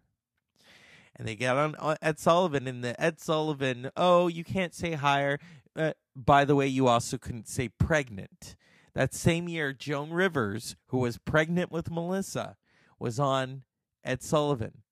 And 1.15 1.27
they 1.27 1.35
get 1.35 1.57
on 1.57 1.75
uh, 1.79 1.95
Ed 2.01 2.17
Sullivan 2.17 2.65
and 2.65 2.81
the 2.81 2.99
Ed 2.99 3.19
Sullivan, 3.19 3.91
oh, 3.97 4.27
you 4.27 4.45
can't 4.45 4.73
say 4.73 4.93
higher. 4.93 5.37
Uh, 5.75 5.91
by 6.15 6.45
the 6.45 6.55
way, 6.55 6.67
you 6.67 6.87
also 6.87 7.17
couldn't 7.17 7.49
say 7.49 7.67
pregnant. 7.67 8.55
That 8.93 9.13
same 9.13 9.49
year, 9.49 9.73
Joan 9.73 10.11
Rivers, 10.11 10.77
who 10.87 10.99
was 10.99 11.17
pregnant 11.17 11.71
with 11.71 11.91
Melissa, 11.91 12.55
was 12.99 13.19
on 13.19 13.63
Ed 14.03 14.23
Sullivan. 14.23 14.83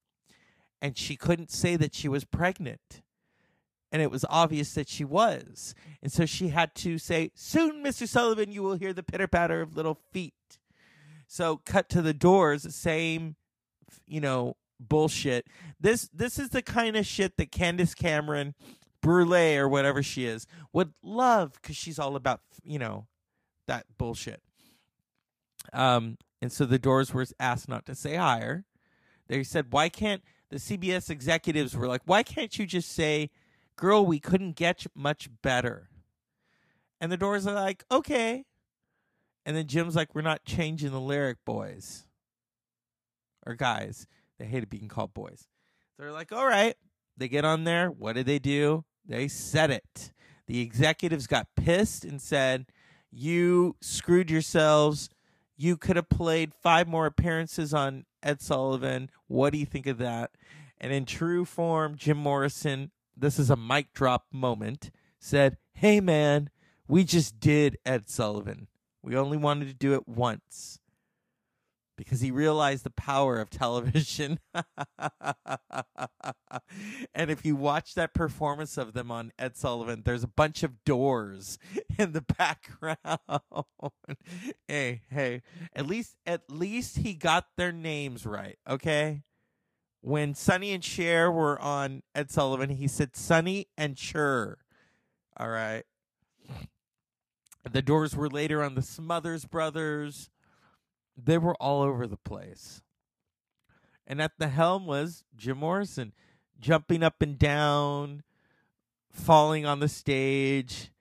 And 0.81 0.97
she 0.97 1.15
couldn't 1.15 1.49
say 1.49 1.75
that 1.77 1.95
she 1.95 2.07
was 2.07 2.25
pregnant. 2.25 3.01
And 3.91 4.01
it 4.01 4.11
was 4.11 4.25
obvious 4.29 4.73
that 4.73 4.89
she 4.89 5.05
was. 5.05 5.73
And 6.01 6.11
so 6.11 6.25
she 6.25 6.49
had 6.49 6.75
to 6.75 6.97
say, 6.97 7.31
Soon, 7.35 7.83
Mr. 7.83 8.07
Sullivan, 8.07 8.51
you 8.51 8.61
will 8.61 8.75
hear 8.75 8.93
the 8.93 9.03
pitter 9.03 9.27
patter 9.27 9.61
of 9.61 9.75
little 9.75 9.99
feet. 10.11 10.33
So, 11.27 11.57
cut 11.65 11.89
to 11.89 12.01
the 12.01 12.13
doors, 12.13 12.73
same, 12.73 13.35
you 14.05 14.21
know, 14.21 14.55
bullshit. 14.79 15.47
This 15.79 16.09
this 16.13 16.39
is 16.39 16.49
the 16.49 16.61
kind 16.61 16.95
of 16.95 17.05
shit 17.05 17.37
that 17.37 17.51
Candace 17.51 17.93
Cameron, 17.93 18.55
Brule 19.01 19.57
or 19.57 19.67
whatever 19.67 20.01
she 20.01 20.25
is, 20.25 20.47
would 20.71 20.93
love 21.03 21.53
because 21.53 21.75
she's 21.75 21.99
all 21.99 22.15
about 22.15 22.41
you 22.63 22.79
know 22.79 23.07
that 23.67 23.85
bullshit. 23.97 24.41
Um, 25.73 26.17
and 26.41 26.51
so 26.51 26.65
the 26.65 26.79
Doors 26.79 27.13
were 27.13 27.25
asked 27.41 27.67
not 27.67 27.85
to 27.87 27.95
say 27.95 28.15
higher. 28.15 28.63
They 29.27 29.43
said, 29.43 29.67
"Why 29.71 29.89
can't 29.89 30.23
the 30.49 30.57
CBS 30.57 31.09
executives 31.09 31.75
were 31.75 31.87
like, 31.87 32.01
why 32.05 32.23
can't 32.23 32.57
you 32.57 32.65
just 32.65 32.91
say, 32.91 33.29
girl, 33.77 34.05
we 34.05 34.19
couldn't 34.19 34.57
get 34.57 34.85
much 34.93 35.29
better?" 35.41 35.89
And 36.99 37.11
the 37.11 37.17
Doors 37.17 37.47
are 37.47 37.55
like, 37.55 37.85
"Okay." 37.89 38.45
And 39.45 39.55
then 39.55 39.67
Jim's 39.67 39.95
like, 39.95 40.13
"We're 40.13 40.21
not 40.21 40.43
changing 40.43 40.91
the 40.91 40.99
lyric, 40.99 41.37
boys." 41.45 42.05
Or 43.45 43.55
guys. 43.55 44.07
They 44.37 44.45
hated 44.45 44.69
being 44.69 44.87
called 44.87 45.13
boys. 45.13 45.47
They're 45.97 46.11
like, 46.11 46.31
all 46.31 46.45
right. 46.45 46.75
They 47.15 47.27
get 47.27 47.45
on 47.45 47.63
there. 47.63 47.89
What 47.89 48.13
did 48.13 48.25
they 48.27 48.39
do? 48.39 48.85
They 49.05 49.27
said 49.27 49.71
it. 49.71 50.11
The 50.45 50.61
executives 50.61 51.27
got 51.27 51.47
pissed 51.55 52.05
and 52.05 52.21
said, 52.21 52.67
you 53.11 53.75
screwed 53.81 54.29
yourselves. 54.29 55.09
You 55.55 55.77
could 55.77 55.95
have 55.95 56.09
played 56.09 56.53
five 56.53 56.87
more 56.87 57.07
appearances 57.07 57.73
on 57.73 58.05
Ed 58.21 58.41
Sullivan. 58.41 59.09
What 59.27 59.53
do 59.53 59.59
you 59.59 59.65
think 59.65 59.87
of 59.87 59.97
that? 59.97 60.31
And 60.77 60.93
in 60.93 61.05
true 61.05 61.45
form, 61.45 61.95
Jim 61.95 62.17
Morrison, 62.17 62.91
this 63.17 63.39
is 63.39 63.49
a 63.49 63.55
mic 63.55 63.93
drop 63.93 64.25
moment, 64.31 64.91
said, 65.19 65.57
Hey 65.73 65.99
man, 65.99 66.49
we 66.87 67.03
just 67.03 67.39
did 67.39 67.77
Ed 67.85 68.09
Sullivan. 68.09 68.67
We 69.01 69.15
only 69.15 69.37
wanted 69.37 69.67
to 69.67 69.73
do 69.73 69.93
it 69.93 70.07
once 70.07 70.79
because 71.97 72.21
he 72.21 72.31
realized 72.31 72.83
the 72.83 72.91
power 72.91 73.39
of 73.39 73.49
television. 73.49 74.39
and 77.13 77.31
if 77.31 77.43
you 77.43 77.55
watch 77.55 77.95
that 77.95 78.13
performance 78.13 78.77
of 78.77 78.93
them 78.93 79.11
on 79.11 79.31
Ed 79.37 79.57
Sullivan, 79.57 80.03
there's 80.05 80.23
a 80.23 80.27
bunch 80.27 80.63
of 80.63 80.83
doors 80.85 81.57
in 81.97 82.13
the 82.13 82.21
background. 82.21 82.99
hey, 84.67 85.01
hey, 85.09 85.41
at 85.75 85.87
least 85.87 86.15
at 86.25 86.49
least 86.49 86.97
he 86.99 87.13
got 87.13 87.47
their 87.57 87.71
names 87.71 88.25
right, 88.25 88.57
okay? 88.69 89.23
When 90.01 90.33
Sonny 90.35 90.71
and 90.71 90.83
Cher 90.83 91.31
were 91.31 91.59
on 91.59 92.03
Ed 92.15 92.31
Sullivan, 92.31 92.69
he 92.69 92.87
said 92.87 93.15
Sonny 93.15 93.67
and 93.77 93.97
Cher. 93.97 94.59
All 95.37 95.49
right. 95.49 95.83
The 97.69 97.81
Doors 97.81 98.15
were 98.15 98.29
later 98.29 98.63
on 98.63 98.75
the 98.75 98.81
Smothers 98.81 99.45
Brothers. 99.45 100.29
They 101.17 101.37
were 101.37 101.55
all 101.55 101.81
over 101.81 102.07
the 102.07 102.17
place. 102.17 102.81
And 104.05 104.21
at 104.21 104.33
the 104.37 104.47
helm 104.47 104.85
was 104.85 105.25
Jim 105.35 105.57
Morrison, 105.57 106.13
jumping 106.59 107.03
up 107.03 107.21
and 107.21 107.37
down, 107.37 108.23
falling 109.11 109.65
on 109.65 109.79
the 109.79 109.89
stage. 109.89 110.91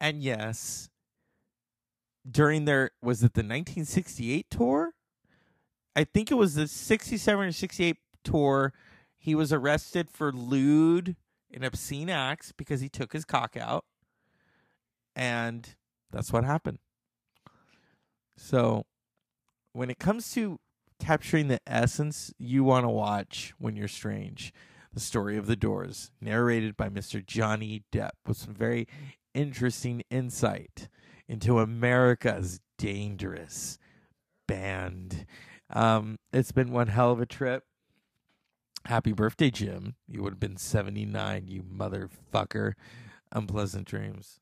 And 0.00 0.22
yes, 0.22 0.88
during 2.30 2.64
their, 2.64 2.92
was 3.02 3.18
it 3.18 3.34
the 3.34 3.40
1968 3.40 4.46
tour? 4.50 4.92
I 5.96 6.04
think 6.04 6.30
it 6.30 6.34
was 6.34 6.54
the 6.54 6.68
67 6.68 7.44
or 7.46 7.52
68 7.52 7.96
tour. 8.24 8.72
He 9.16 9.34
was 9.34 9.52
arrested 9.52 10.10
for 10.10 10.32
lewd 10.32 11.16
and 11.52 11.64
obscene 11.64 12.10
acts 12.10 12.52
because 12.52 12.80
he 12.80 12.88
took 12.88 13.12
his 13.12 13.24
cock 13.24 13.56
out. 13.56 13.84
And 15.14 15.76
that's 16.10 16.32
what 16.32 16.44
happened. 16.44 16.78
So, 18.36 18.86
when 19.72 19.90
it 19.90 19.98
comes 19.98 20.32
to 20.32 20.58
capturing 20.98 21.48
the 21.48 21.60
essence 21.66 22.32
you 22.38 22.64
want 22.64 22.84
to 22.84 22.88
watch 22.88 23.54
when 23.58 23.76
you're 23.76 23.88
strange, 23.88 24.52
the 24.92 25.00
story 25.00 25.36
of 25.36 25.46
the 25.46 25.56
doors, 25.56 26.10
narrated 26.20 26.76
by 26.76 26.88
Mr. 26.88 27.24
Johnny 27.24 27.82
Depp, 27.92 28.10
with 28.26 28.36
some 28.36 28.54
very 28.54 28.86
interesting 29.34 30.02
insight 30.10 30.88
into 31.28 31.58
America's 31.58 32.60
dangerous 32.78 33.78
band. 34.46 35.26
Um, 35.70 36.18
it's 36.32 36.52
been 36.52 36.70
one 36.70 36.88
hell 36.88 37.10
of 37.12 37.20
a 37.20 37.26
trip. 37.26 37.64
Happy 38.86 39.12
birthday, 39.12 39.50
Jim. 39.50 39.94
You 40.06 40.22
would 40.22 40.34
have 40.34 40.40
been 40.40 40.58
79, 40.58 41.48
you 41.48 41.62
motherfucker. 41.62 42.74
Unpleasant 43.32 43.86
dreams. 43.86 44.40